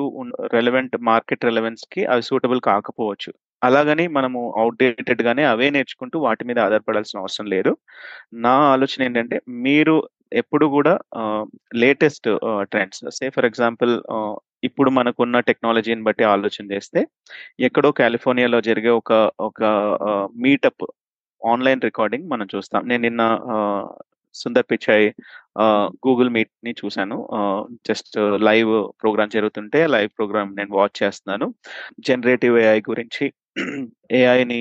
[0.52, 3.30] రెలవెంట్ మార్కెట్ రెలెవెన్స్‌కి అవి సూటబుల్ కాకపోవచ్చు.
[3.62, 7.72] అలాగని మనము ఔట్‌డేటెడ్‌గానే అవే నేర్చుకుంటూ వాటి మీద ఆధారపడాల్సిన అవసరం లేదు.
[8.40, 9.96] నా ఆలోచన ఏంటంటే మీరు
[10.34, 10.94] ఎప్పుడు కూడా
[11.82, 12.28] latest
[12.72, 13.92] trends say for example
[14.62, 17.00] ఇప్పుడు మనకున్న టెక్నాలజీని బట్టి ఆలోచన చేస్తే
[17.60, 19.60] ఎక్కడో కాలిఫోర్నియాలో జరిగే ఒక ఒక
[20.40, 20.84] మీటప్
[21.42, 22.82] ఆన్‌లైన్ రికార్డింగ్ మనం చూస్తాం.
[22.88, 23.22] నేను నిన్న
[24.34, 25.06] సుందర్ పిచాయ్
[26.04, 27.16] గూగుల్ మీట్‌ని ని చూశాను
[27.88, 31.46] జస్ట్ లైవ్ ప్రోగ్రామ్ జరుగుతుంటే లైవ్ ప్రోగ్రామ్ నేను వాచ్ చేస్తున్నాను.
[32.08, 33.26] జనరేటివ్ ఏఐ గురించి
[34.18, 34.60] ఏఐని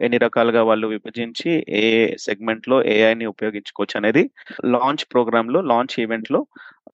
[0.00, 1.84] ఎన్ని రకాలుగా వాళ్ళు విభజించి ఏ
[2.26, 4.22] సెగ్మెంట్‌లో ఏఐని ఉపయోగించుకోవచ్చు అనేది
[4.74, 6.40] లాంచ్ ప్రోగ్రామ్‌లో, లాంచ్ ఈవెంట్‌లో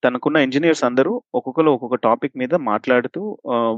[0.04, 3.22] తనకున్న ఇంజనీర్స్ అందరూ ఒక్కొక్కరు ఒక్కొక్క టాపిక్ మీద మాట్లాడుతూ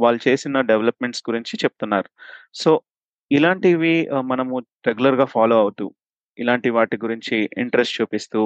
[0.02, 2.08] వాళ్ళు చేసిన డెవలప్‌మెంట్స్ గురించి చెప్తున్నారు.
[2.54, 2.70] సో
[3.30, 4.54] ఇలాంటివి ఆహ్, మనము
[4.88, 5.86] రెగ్యులర్‌గా ఫాలో అవుతూ,
[6.38, 8.40] ఇలాంటి వాటి గురించి ఇంట్రెస్ట్ చూపిస్తూ,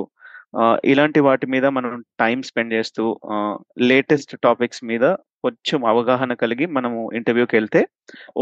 [0.54, 1.92] ఆహ్, ఇలాంటి వాటి మీద మనం
[2.22, 3.56] టైమ్ స్పెండ్ చేస్తూ ఆహ్,
[3.88, 5.04] లేటెస్ట్ టాపిక్స్ మీద
[5.44, 7.80] కొంచెం అవగాహన కలిగి మనము ఇంటర్వ్యూకెళ్తే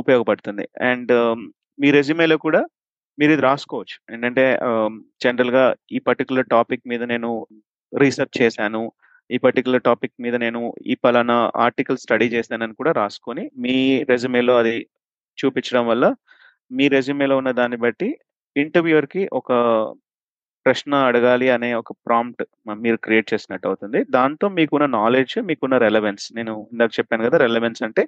[0.01, 0.65] ఉపయోగపడుతుంది.
[0.91, 1.13] అండ్
[1.79, 2.61] మీ రెజ్యూమేలో కూడా
[3.19, 3.97] మీరిది రాసుకోవచ్చు.
[4.13, 4.95] ఏంటంటే ఆహ్,
[5.25, 7.31] జనరల్‌గా ఈ పర్టిక్యులర్ టాపిక్ మీద నేను
[7.93, 8.83] రీసెర్చ్ చేశాను.
[9.31, 13.75] ఈ పర్టిక్యులర్ టాపిక్ మీద నేను ఈ పలానా ఆర్టికల్ స్టడీ చేశానని కూడా రాసుకొని మీ
[14.11, 14.75] రెజ్యూమేలో అది
[15.43, 16.05] చూపించడం వల్ల
[16.71, 18.09] మీ రెజ్యూమేలో ఉన్న దాన్ని బట్టి
[18.57, 19.51] ఇంటర్వ్యూయర్‌కి ఒక
[20.67, 22.43] ప్రశ్న అడగాలి అనే ఒక ప్రాంప్ట్
[22.83, 24.01] మీరు క్రియేట్ చేసినట్టు అవుతుంది.
[24.17, 28.03] దాంతో మీకున్న నాలెడ్జ్ మీకున్న రెలవెన్స్ నేను ఇందాక చెప్పాను కదా రెలవెన్స్ అంటే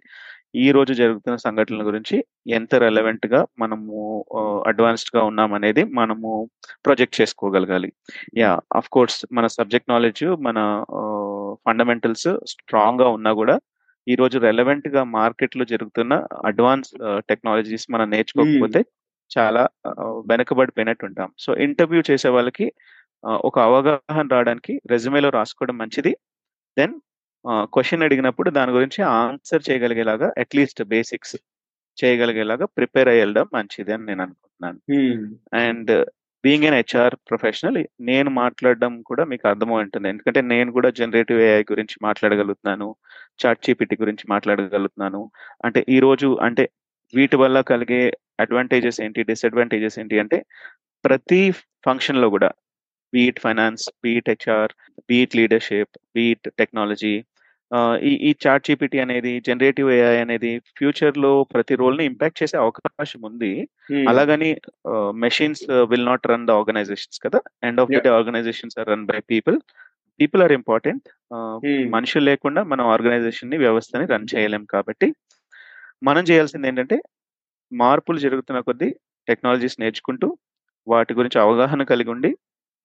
[0.57, 2.17] ఈ రోజు జరుగుతున్న సంఘటనల గురించి
[2.59, 3.93] ఎంత రెలవెంట్గా మనము
[4.71, 6.31] అడ్వాన్స్డ్గా ఉన్నాం అనేది మనము
[6.87, 7.91] ప్రొజెక్ట్ చేసుకోగలగాలి.
[8.43, 10.59] యా అఫ్ కోర్స్ మన సబ్జెక్ట్ నాలెడ్జ్ మన
[11.67, 13.57] ఫండమెంటల్స్ స్ట్రాంగ్గా ఉన్నా కూడా
[14.07, 16.13] ఈ రోజు రెలవెంట్గా మార్కెట్లో జరుగుతున్న
[16.45, 16.91] అడ్వాన్స్
[17.29, 18.81] టెక్నాలజీస్ మనం నేర్చుకోకపోతే
[19.31, 19.63] చాలా
[20.31, 22.67] వెనకబడిపోయినట్టు ఉంటాం సో ఇంటర్వ్యూ చేసే వాళ్ళకి
[23.45, 26.13] ఒక అవగాహన రావడానికి రెజ్యూమేలో రాసుకోవడం మంచిది.
[26.77, 26.95] దెన్
[27.75, 31.37] క్వశ్చన్ అడిగినప్పుడు దాని గురించి ఆన్సర్ చేయగలిగేలాగా అట్లీస్ట్ బేసిక్స్
[31.99, 34.79] చేయగలిగేలాగా ప్రిపేర్ అయ్యి వెళ్ళడం మంచిది అని నేను అనుకుంటున్నాను.
[35.65, 35.93] And
[36.45, 41.63] being an HR professional నేను మాట్లాడడం కూడా మీకు అర్థమై ఉంటుంది ఎందుకంటే నేను కూడా జనరేటివ్ ఏఐ
[41.73, 42.89] గురించి మాట్లాడగలుగుతున్నాను
[43.43, 45.21] చాట్ జీపీటీ గురించి మాట్లాడగలుగుతున్నాను.
[45.65, 46.65] అంటే ఈ రోజు అంటే
[47.15, 48.03] వీటి వల్ల కలిగే
[48.41, 50.39] అడ్వాంటేజెస్ ఏంటి డిసడ్వాంటేజెస్ ఏంటి అంటే
[51.05, 51.41] ప్రతి
[51.87, 52.51] ఫంక్షన్లో కూడా
[53.13, 54.73] be it finance be it HR
[55.09, 57.15] be it leadership be it technology
[58.09, 63.53] ఈ ఈ చాట్ జీపీటీ అనేది జనరేటివ్ ఏఐ అనేది ఫ్యూచర్లో ప్రతి రోల్ని ఇంపాక్ట్ చేసే అవకాశం ఉంది.
[64.11, 64.51] అలాగని
[65.25, 67.41] machines will not run the organisations కదా?
[67.69, 69.57] End of the day organisations are run by people
[70.21, 71.07] people are important
[71.97, 75.09] మనుషులు లేకుండా మనం ఆర్గనైజేషన్ని వ్యవస్థని రన్ చేయలేం కాబట్టి
[76.09, 76.97] మనం చేయాల్సింది ఏంటంటే
[77.73, 78.89] మార్పులు జరుగుతున్న కొద్దీ
[79.29, 80.29] టెక్నాలజీస్ నేర్చుకుంటూ
[80.87, 82.31] వాటి గురించి అవగాహన కలిగి ఉండి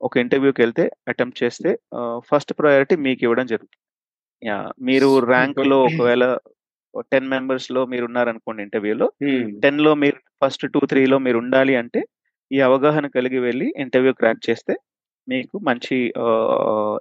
[0.02, 1.70] ఒక ఇంటర్వ్యూకి వెళ్తే అటెంప్ట్ చేస్తే
[2.30, 3.78] ఫస్ట్ ప్రయారిటీ మీకు ఇవ్వడం జరుగుతుంది.
[4.42, 4.58] యా
[4.88, 6.24] మీరు ర్యాంక్లో ఒకవేళ
[7.12, 9.08] టెన్ మెంబర్స్లో మీరు ఉన్నారనుకోండి ఇంటర్వ్యూలో
[9.64, 12.02] టెన్లో మీరు ఫస్ట్ టూ త్రీ లో మీరు ఉండాలి అంటే
[12.52, 14.74] ఈ అవగాహన కలిగి వెళ్ళి ఇంటర్వ్యూ క్రాక్ చేస్తే
[15.28, 15.96] మీకు మంచి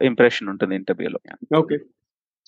[0.02, 1.18] ఇంప్రెషన్ ఉంటుంది ఇంటర్వ్యూలో
[1.56, 1.76] ఓకే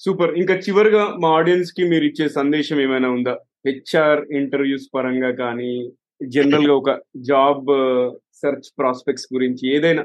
[0.00, 3.34] సూపర్ ఇంకా చివరిగా మా ఆడియన్స్కి మీరు ఇచ్చే సందేశం ఏమైనా ఉందా?
[3.66, 5.72] హెచ్ఆర్ ఇంటర్వ్యూస్ పరంగా కానీ
[6.20, 6.90] జనరల్గా ఒక
[7.24, 7.68] జాబ్
[8.34, 10.04] సెర్చ్ ప్రాస్పెక్ట్స్ గురించి ఏదైనా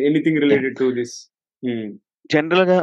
[0.00, 1.16] ఎనీథింగ్ రిలేటెడ్ టు దిస్
[2.30, 2.78] జనరల్గా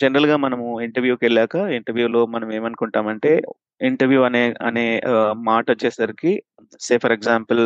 [0.00, 3.32] జనరల్గా మనము ఇంటర్వ్యూకి వెళ్ళాక ఇంటర్వ్యూలో మనం ఏమనుకుంటామంటే
[3.80, 4.86] ఇంటర్వ్యూ అనే అనే
[5.48, 6.32] మాట వచ్చేసరికి
[6.80, 7.62] సే ఫర్ ఎగ్జాంపుల్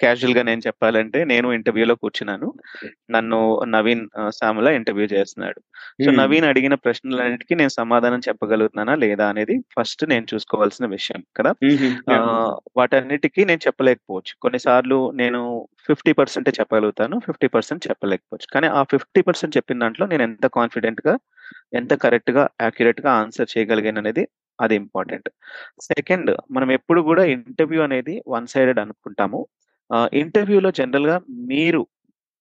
[0.00, 2.48] క్యాజువల్గా నేను చెప్పాలంటే నేను ఇంటర్వ్యూలో కూర్చున్నాను.
[3.10, 3.38] నన్ను
[3.74, 5.58] నవీన్ సాముల ఇంటర్వ్యూ చేస్తున్నాడు.
[6.04, 11.52] సో నవీన్ అడిగిన ప్రశ్నలన్నిటికీ నేను సమాధానం చెప్పగలుగుతున్నానా లేదా అనేది ఫస్ట్ నేను చూసుకోవాల్సిన విషయం కదా?
[12.80, 14.34] వాటన్నిటికీ నేను చెప్పలేకపోవచ్చు.
[14.42, 15.40] కొన్నిసార్లు నేను
[15.88, 18.48] ఫిఫ్టీ పర్సెంటే చెప్పగలుగుతాను ఫిఫ్టీ పర్సెంట్ చెప్పలేకపోవచ్చు.
[18.54, 21.14] కానీ ఆ ఫిఫ్టీ పర్సెంట్ చెప్పిన దాంట్లో నేను ఎంత కాన్ఫిడెంట్గా
[21.74, 24.22] ఎంత కరెక్ట్గా యాక్యురేట్గా ఆన్సర్ చేయగలిగాను అనేది
[24.60, 25.28] అది ఇంపార్టెంట్.
[25.88, 29.40] సెకండ్ మనం ఎప్పుడు కూడా ఇంటర్వ్యూ అనేది వన్ సైడెడ్ అనుకుంటాము.
[30.22, 31.16] ఇంటర్వ్యూలో జనరల్గా
[31.50, 31.82] మీరు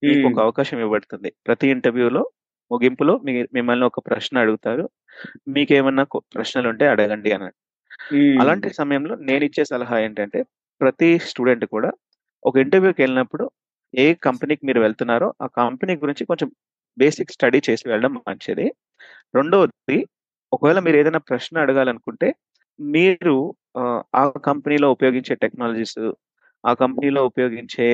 [0.04, 1.30] మీకు ఒక అవకాశం ఇవ్వబడుతుంది.
[1.48, 2.24] ప్రతి ఇంటర్వ్యూలో
[2.72, 4.86] ముగింపులో మీ మిమ్మల్ని ఒక ప్రశ్న అడుగుతారు.
[5.56, 6.04] మీకు ఏమన్నా
[6.36, 7.50] ప్రశ్నలు ఉంటే అడగండి అని.
[8.42, 10.40] అలాంటి సమయంలో నేను ఇచ్చే సలహా ఏంటంటే
[10.82, 11.92] ప్రతి స్టూడెంట్ కూడా
[12.44, 13.46] ఒక ఇంటర్వ్యూకి వెళ్ళినప్పుడు
[13.94, 16.50] ఏ కంపెనీకి మీరు వెళ్తున్నారో ఆ కంపెనీ గురించి కొంచెం
[16.98, 18.68] బేసిక్ స్టడీ చేసి వెళ్ళడం మంచిది.
[19.38, 20.00] రెండవది
[20.52, 22.28] ఒకవేళ మీరు ఏదైనా ప్రశ్న అడగాలనుకుంటే
[22.80, 23.36] మీరు
[24.16, 26.00] ఆ కంపెనీలో ఉపయోగించే టెక్నాలజీస్
[26.64, 27.88] ఆ కంపెనీలో ఉపయోగించే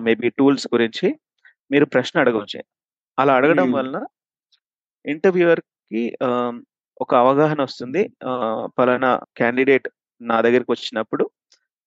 [0.00, 1.08] మేబీ టూల్స్ గురించి
[1.70, 2.60] మీరు ప్రశ్న అడగవచ్చు
[3.18, 3.98] అలా అడగడం వలన
[5.04, 6.02] ఇంటర్వ్యూయర్కి
[7.00, 8.02] ఒక అవగాహన వస్తుంది.
[8.78, 9.88] పలానా క్యాండిడేట్
[10.20, 11.24] నా దగ్గరికి వచ్చినప్పుడు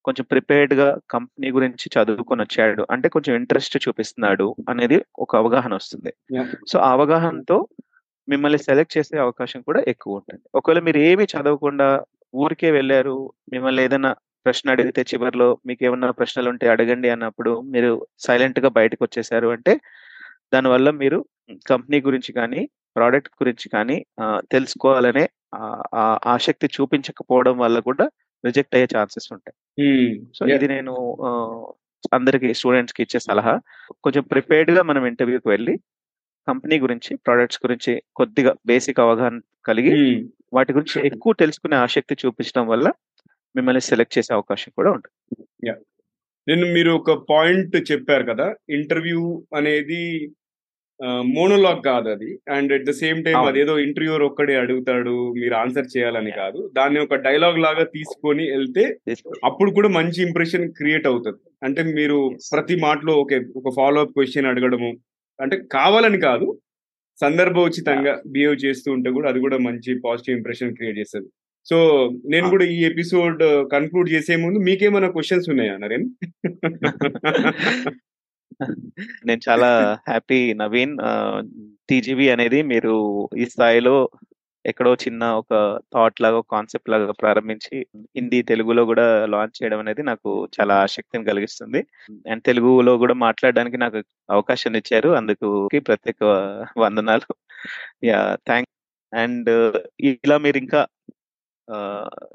[0.05, 2.83] కొంచెం ప్రిపేర్డ్గా కంపెనీ గురించి చదువుకొని వచ్చాడు.
[2.91, 6.11] అంటే కొంచెం ఇంట్రెస్ట్ చూపిస్తున్నాడు అనేది ఒక అవగాహన వస్తుంది.
[6.71, 7.57] సో ఆ అవగాహనతో
[8.29, 10.43] మిమ్మల్ని సెలెక్ట్ చేసే అవకాశం కూడా ఎక్కువ ఉంటుంది.
[10.59, 11.87] ఒకవేళ మీరు ఏమి చదవకుండా
[12.33, 13.15] ఊరికే వెళ్ళారు
[13.53, 14.11] మిమ్మల్ని ఏదైనా
[14.45, 17.89] ప్రశ్న అడిగితే చివరిలో మీకు ఏమన్నా ప్రశ్నలు ఉంటే అడగండి అన్నప్పుడు మీరు
[18.25, 19.73] సైలెంట్గా బయటకు వచ్చేసారు అంటే
[20.53, 21.19] దానివల్ల మీరు
[21.71, 22.61] కంపెనీ గురించి కానీ
[22.95, 23.97] ప్రోడక్ట్ గురించి కానీ
[24.53, 25.25] తెలుసుకోవాలనే
[26.33, 28.05] ఆసక్తి చూపించకపోవడం వల్ల కూడా
[28.43, 29.55] రిజెక్ట్ అయ్యే ఛాన్సెస్ ఉంటాయి.
[30.37, 30.93] సో ఇది నేను
[32.17, 33.53] అందరికి స్టూడెంట్స్కి ఇచ్చే సలహా.
[34.05, 35.73] కొంచెం ప్రిపేర్డ్గా మనం ఇంటర్వ్యూకి వెళ్ళి
[36.49, 39.37] కంపెనీ గురించి ప్రొడక్ట్స్ గురించి కొద్దిగా బేసిక్ అవగాహన
[39.69, 39.93] కలిగి
[40.57, 42.87] వాటి గురించి ఎక్కువ తెలుసుకునే ఆసక్తి చూపించడం వల్ల
[43.55, 45.15] మిమ్మల్ని సెలెక్ట్ చేసే అవకాశం కూడా ఉంటుంది.
[46.47, 48.45] నేను మీరు ఒక పాయింట్ చెప్పారు కదా
[48.77, 49.23] ఇంటర్వ్యూ
[49.57, 50.03] అనేది
[51.35, 52.29] మోనోలాగ్ కాదు అది.
[52.55, 56.59] And at the same time అదేదో ఇంటర్వ్యూర్ ఒక్కడే అడుగుతాడు మీరు ఆన్సర్ చేయాలని కాదు.
[56.77, 58.83] దాన్ని ఒక డైలాగ్ లాగా తీసుకొని వెళ్తే
[59.49, 61.41] అప్పుడు కూడా మంచి ఇంప్రెషన్ క్రియేట్ అవుతుంది.
[61.67, 62.17] అంటే మీరు
[62.53, 64.91] ప్రతి మాటలో ఓకే ఒక ఫాలో అప్ క్వశ్చన్ అడగడము
[65.39, 66.47] అంటే కావాలని కాదు
[67.19, 71.29] సందర్భోచితంగా బిహేవ్ చేస్తూ ఉంటే కూడా అది కూడా మంచి పాజిటివ్ ఇంప్రెషన్ క్రియేట్ చేస్తుంది.
[71.67, 71.77] సో
[72.25, 73.41] నేను కూడా ఈ ఎపిసోడ్
[73.73, 76.05] కన్క్లూడ్ చేసే ముందు మీకేమైనా క్వశ్చన్స్ ఉన్నాయా నరేన్?
[79.27, 79.69] నేను చాలా
[80.09, 80.95] హ్యాపీ నవీన్.
[81.89, 82.93] టీజీవీ అనేది మీరు
[83.37, 83.95] ఈ స్థాయిలో
[84.69, 85.53] ఎక్కడో చిన్న ఒక
[85.93, 87.75] థాట్ లాగా కాన్సెప్ట్ లాగా ప్రారంభించి
[88.17, 91.81] హిందీ తెలుగులో కూడా లాంచ్ చేయడం అనేది నాకు చాలా ఆసక్తిని కలిగిస్తుంది.
[92.29, 93.99] అండ్ తెలుగులో కూడా మాట్లాడడానికి నాకు
[94.29, 95.11] అవకాశం ఇచ్చారు.
[95.11, 95.49] అందుకు
[95.87, 96.23] ప్రత్యేక
[96.77, 97.27] వందనాలు.
[98.03, 98.69] యా థ్యాంక్
[99.13, 99.49] అండ్
[100.07, 100.81] ఇలా మీరు ఇంకా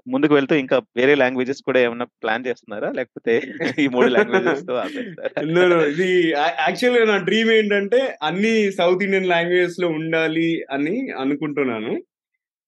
[0.06, 2.88] ముందుకు వెళ్తూ ఇంకా వేరే లాంగ్వేజెస్ కూడా ఏమైనా ప్లాన్ చేస్తున్నారా?
[2.92, 3.32] లేకపోతే
[3.84, 4.62] ఈ మూడు లాంగ్వేజెస్
[5.92, 6.08] ఇది
[6.60, 11.94] యాక్చువల్గా నా డ్రీమ్ ఏంటంటే అన్ని సౌత్ ఇండియన్ లాంగ్వేజెస్లో ఉండాలి అని అనుకుంటున్నాను.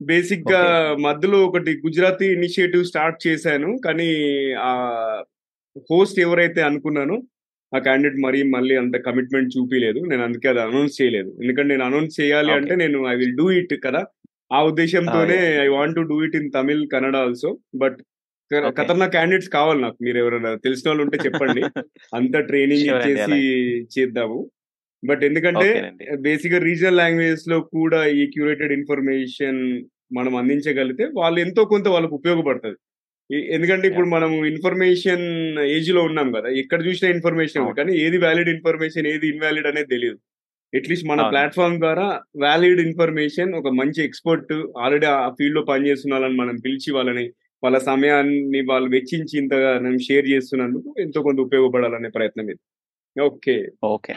[0.00, 0.62] బేసిక్గా
[1.00, 3.78] మధ్యలో ఒకటి గుజరాతీ ఇనిషియేటివ్ స్టార్ట్ చేశాను.
[3.84, 4.08] కానీ
[4.54, 4.72] ఆ
[5.90, 7.22] హోస్ట్ ఎవరైతే అనుకున్నానో
[7.74, 11.30] ఆ క్యాండిడేట్ మరీ మళ్ళీ అంత కమిట్మెంట్ చూపించలేదు నేను అందుకే అది అనౌన్స్ చేయలేదు.
[11.42, 14.04] ఎందుకంటే నేను అనౌన్స్ చేయాలి అంటే నేను ఐ విల్ డూ ఇట్ కదా.
[14.52, 17.58] ఆ ఉద్దేశంతోనే I want to do it in Tamil Kannada also.
[17.74, 17.98] But
[18.50, 19.96] Khatarnak candidates కావాలి నాకు.
[20.02, 21.62] మీరు ఎవరైనా తెలిసిన వాళ్ళు ఉంటే చెప్పండి.
[22.14, 23.38] అంత ట్రైనింగ్ ఇచ్చేసి
[23.96, 24.50] చేద్దాము.
[25.02, 25.68] బట్ ఎందుకంటే
[26.26, 29.60] బేసిక్గా రీజనల్ లాంగ్వేజెస్లో కూడా ఈ క్యూరేటెడ్ ఇన్ఫర్మేషన్
[30.18, 32.78] మనం అందించగలిగితే వాళ్ళు ఎంతో కొంత వాళ్ళకు ఉపయోగపడుతుంది.
[33.56, 35.24] ఎందుకంటే ఇప్పుడు మనం ఇన్ఫర్మేషన్
[35.76, 40.18] ఏజ్లో ఉన్నాం కదా ఎక్కడ చూసినా ఇన్ఫర్మేషన్ కానీ ఏది వ్యాలిడ్ ఇన్ఫర్మేషన్ ఏది ఇన్వాలిడ్ అనేది తెలియదు.
[40.72, 42.06] అట్లీస్ట్ మన ప్లాట్ఫామ్ ద్వారా
[42.44, 44.52] వ్యాలిడ్ ఇన్ఫర్మేషన్ ఒక మంచి ఎక్స్పర్ట్
[44.84, 47.26] ఆల్రెడీ ఆ ఫీల్డ్లో పనిచేస్తున్న వాళ్ళని మనం పిలిచి వాళ్ళని
[47.62, 52.60] వాళ్ళ సమయాన్ని వాళ్ళు వెచ్చించి ఇంతగా నేను షేర్ చేస్తున్నందుకు ఎంతో కొంత ఉపయోగపడాలనే ప్రయత్నం ఇది.
[53.16, 53.56] ఓకే.
[53.94, 54.14] Okay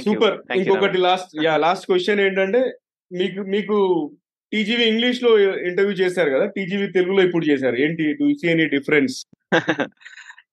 [0.00, 0.38] super.
[0.56, 2.72] ఇంకొకటి లాస్ట్ యా లాస్ట్ క్వశ్చన్ ఏంటంటే
[3.12, 4.10] మీకు మీకు
[4.52, 6.46] టీజీవీ ఇంగ్లీష్లో ఇంటర్వ్యూ చేశారు కదా?
[6.46, 7.76] టీజీవీ తెలుగులో ఇప్పుడు చేశారు.
[7.76, 9.26] ఏంటి do see any difference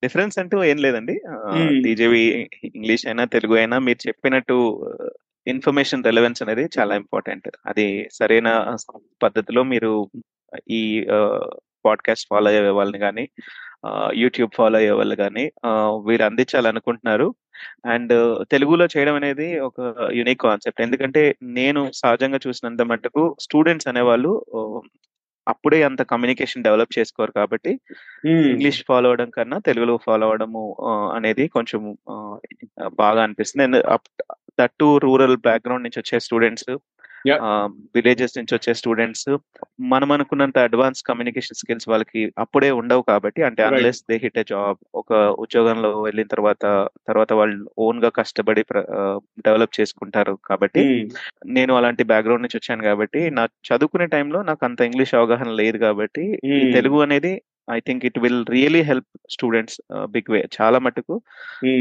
[0.04, 1.22] difference అంటూ ఏం లేదండి.
[1.84, 4.88] టీజీవీ ఇంగ్లీష్ అయినా తెలుగు అయినా మీరు చెప్పినట్టు
[5.48, 8.78] ఇన్ఫర్మేషన్ రెలవెన్స్ అనేది చాలా ఇంపార్టెంట్ అది సరైన
[9.24, 10.10] పద్ధతిలో మీరు
[10.70, 11.06] ఈ
[11.86, 13.30] పాడ్కాస్ట్ ఫాలో అయ్యే వాళ్ళని కానీ
[14.21, 15.45] యూట్యూబ్ ఫాలో అయ్యే వాళ్ళు కానీ
[16.07, 17.27] వీరు అందించాలనుకుంటున్నారు.
[17.93, 18.13] అండ్
[18.51, 19.80] తెలుగులో చేయడం అనేది ఒక
[20.19, 21.23] యునిక్ కాన్సెప్ట్ ఎందుకంటే
[21.59, 24.32] నేను సహజంగా చూసినంత మట్టుకు స్టూడెంట్స్ అనేవాళ్ళు
[25.47, 27.71] అప్పుడే అంత కమ్యూనికేషన్ డెవలప్ చేసుకోరు కాబట్టి
[28.51, 30.63] ఇంగ్లీష్ ఫాలో అవడం కన్నా తెలుగులో ఫాలో అవడము
[31.17, 31.82] అనేది కొంచెం
[33.01, 33.80] బాగా అనిపిస్తుంది.
[34.59, 36.69] దట్టు రూరల్ బ్యాక్గ్రౌండ్ నుంచి వచ్చే స్టూడెంట్స్
[37.95, 39.30] విలేజెస్ నుంచి వచ్చే స్టూడెంట్స్
[39.89, 44.80] మనం అనుకున్నంత అడ్వాన్స్ కమ్యూనికేషన్ స్కిల్స్ వాళ్ళకి అప్పుడే ఉండవు కాబట్టి అంటే unless they hit a job
[44.95, 46.65] ఒక ఉద్యోగంలో వెళ్ళిన తర్వాత
[47.07, 48.63] తర్వాత వాళ్ళు ఓన్గా కష్టపడి
[49.45, 50.84] డెవలప్ చేసుకుంటారు కాబట్టి
[51.49, 56.26] నేను అలాంటి బ్యాక్గ్రౌండ్ నుంచి వచ్చాను కాబట్టి నా చదువుకునే టైంలో నాకు అంత ఇంగ్లీష్ అవగాహన లేదు కాబట్టి
[56.74, 57.34] తెలుగు అనేది
[57.70, 59.78] I think it will really help students
[60.13, 61.15] big way చాలా మటుకు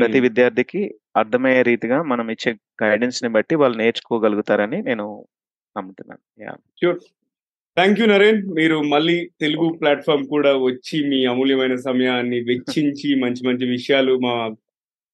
[0.00, 0.82] ప్రతి విద్యార్థికి
[1.16, 5.06] అర్థమయ్యే రీతిగా మనం ఇచ్చే గైడెన్స్ని బట్టి వాళ్ళు నేర్చుకోగలుగుతారని నేను
[5.76, 6.22] నమ్ముతున్నాను.
[6.82, 6.98] షూర్
[7.76, 13.66] థ్యాంక్ యూ నరేన్ మీరు మళ్ళీ తెలుగు ప్లాట్ఫామ్ కూడా వచ్చి మీ అమూల్యమైన సమయాన్ని వెచ్చించి మంచి మంచి
[13.76, 14.34] విషయాలు మా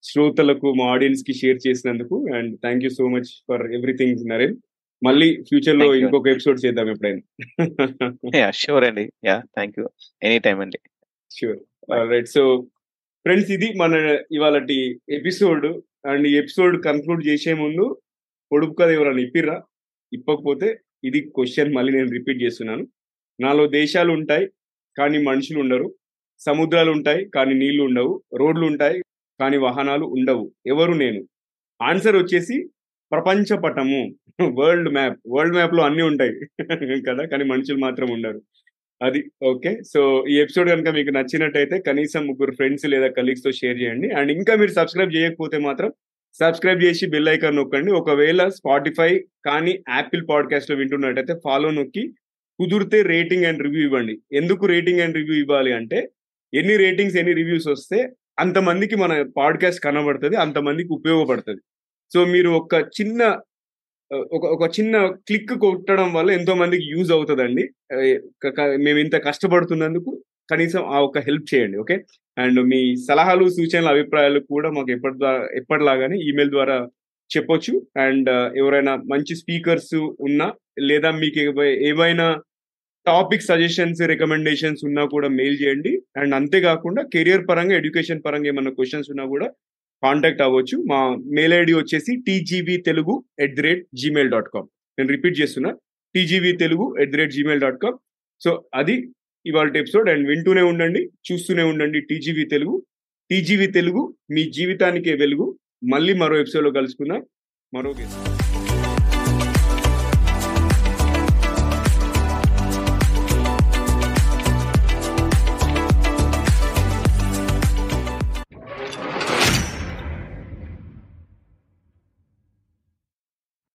[0.05, 2.17] శ్రోతలకు మా ఆడియన్స్కి షేర్ చేసినందుకు.
[2.37, 4.57] And thank you so much for everything Naren
[5.03, 8.51] మళ్ళీ ఫ్యూచర్లో ఇంకొక ఎపిసోడ్ చేద్దాం ఎప్పుడైనా.
[8.51, 9.13] షూర్ అండి.
[9.25, 9.89] Yeah thank you
[10.23, 10.79] any time అండి
[11.31, 11.59] షూర్
[12.11, 12.67] రైట్ సో
[13.25, 14.67] ఫ్రెండ్స్ ఇది మన ఇవాళ
[15.11, 18.01] ఎపిసోడ్ అండ్ ఈ ఎపిసోడ్ కన్క్లూడ్ చేసే ముందు
[18.53, 19.63] పొడుపు కదా ఎవరైనా ఇప్పిర్రా?
[20.13, 22.89] ఇప్పకపోతే ఇది క్వశ్చన్ మళ్ళీ నేను రిపీట్ చేస్తున్నాను.
[23.41, 24.49] నాలో దేశాలు ఉంటాయి
[24.99, 25.95] కానీ మనుషులు ఉండరు.
[26.39, 28.23] సముద్రాలు ఉంటాయి కానీ నీళ్ళు ఉండవు.
[28.37, 29.03] రోడ్లు ఉంటాయి
[29.41, 30.53] కానీ వాహనాలు ఉండవు.
[30.67, 31.29] ఎవరు నేను?
[31.83, 32.69] ఆన్సర్ వచ్చేసి
[33.13, 34.15] ప్రపంచ పటము.
[34.43, 35.19] World map.
[35.29, 36.33] వరల్డ్ మ్యాప్లో అన్ని ఉంటాయి.
[37.03, 37.27] కదా?
[37.27, 38.43] కానీ మనుషులు మాత్రం ఉండరు.
[39.03, 39.83] అది ఓకే.
[39.95, 44.11] సో ఈ ఎపిసోడ్ కనుక మీకు నచ్చినట్టయితే కనీసం ముగ్గురు ఫ్రెండ్స్ లేదా కలీగ్స్తో షేర్ చేయండి.
[44.11, 45.93] అండ్ ఇంకా మీరు సబ్స్క్రైబ్ చేయకపోతే మాత్రం
[46.35, 47.93] సబ్స్క్రైబ్ చేసి బెల్ ఐకాన్ నొక్కండి.
[47.93, 52.09] ఒకవేళ స్పాటిఫై కానీ యాపిల్ పాడ్కాస్ట్లో వింటున్నట్టయితే ఫాలో నొక్కి
[52.59, 54.19] కుదిరితే రేటింగ్ అండ్ రివ్యూ ఇవ్వండి.
[54.33, 56.09] ఎందుకు రేటింగ్ అండ్ రివ్యూ ఇవ్వాలి అంటే
[56.55, 61.61] ఎన్ని రేటింగ్స్ ఎన్ని రివ్యూస్ వస్తే అంతమందికి మన పాడ్కాస్ట్ కనబడుతుంది అంతమందికి ఉపయోగపడుతుంది.
[62.13, 63.21] సో మీరు ఒక చిన్న
[64.37, 64.97] ఒక ఒక చిన్న
[65.29, 67.65] క్లిక్ కొట్టడం వల్ల ఎంతో మందికి యూజ్ అవుతుందండి.
[68.85, 70.11] మేము ఇంత కష్టపడుతున్నందుకు
[70.53, 71.97] కనీసం ఆ ఒక హెల్ప్ చేయండి ఓకే?
[72.37, 75.19] అండ్ మీ సలహాలు సూచనలు అభిప్రాయాలు కూడా మాకు ఎప్పటి
[75.61, 76.77] ఎప్పటిలాగానే ఈమెయిల్ ద్వారా
[77.31, 77.73] చెప్పొచ్చు.
[78.07, 78.31] అండ్
[78.61, 79.95] ఎవరైనా మంచి స్పీకర్స్
[80.29, 80.49] ఉన్నా
[80.91, 81.41] లేదా మీకు
[81.91, 82.27] ఏవైనా
[83.07, 85.93] టాపిక్ సజెషన్స్ రికమెండేషన్స్ ఉన్నా కూడా మెయిల్ చేయండి.
[86.21, 89.49] అండ్ అంతేకాకుండా కెరియర్ పరంగా ఎడ్యుకేషన్ పరంగా ఏమైనా క్వశ్చన్స్ ఉన్నా కూడా
[90.03, 90.85] కాంటాక్ట్ అవ్వచ్చు.
[90.91, 94.67] మా మెయిల్ ఐడి వచ్చేసి TGV Telugu at the rate Gmail dot com.
[94.99, 95.77] నేను రిపీట్ చేస్తున్నా.
[96.15, 97.97] TGV Telugu at the rate Gmail dot com.
[98.41, 99.09] So అది
[99.47, 102.87] ఇవాళ ఎపిసోడ్ అండ్ వింటూనే ఉండండి చూస్తూనే ఉండండి టీజీవీ తెలుగు
[103.31, 105.59] టీజీవీ తెలుగు మీ జీవితానికే వెలుగు.
[105.85, 107.27] మళ్ళీ మరో ఎపిసోడ్లో కలుసుకుందాం.
[107.75, 108.34] మరో గెస్ట్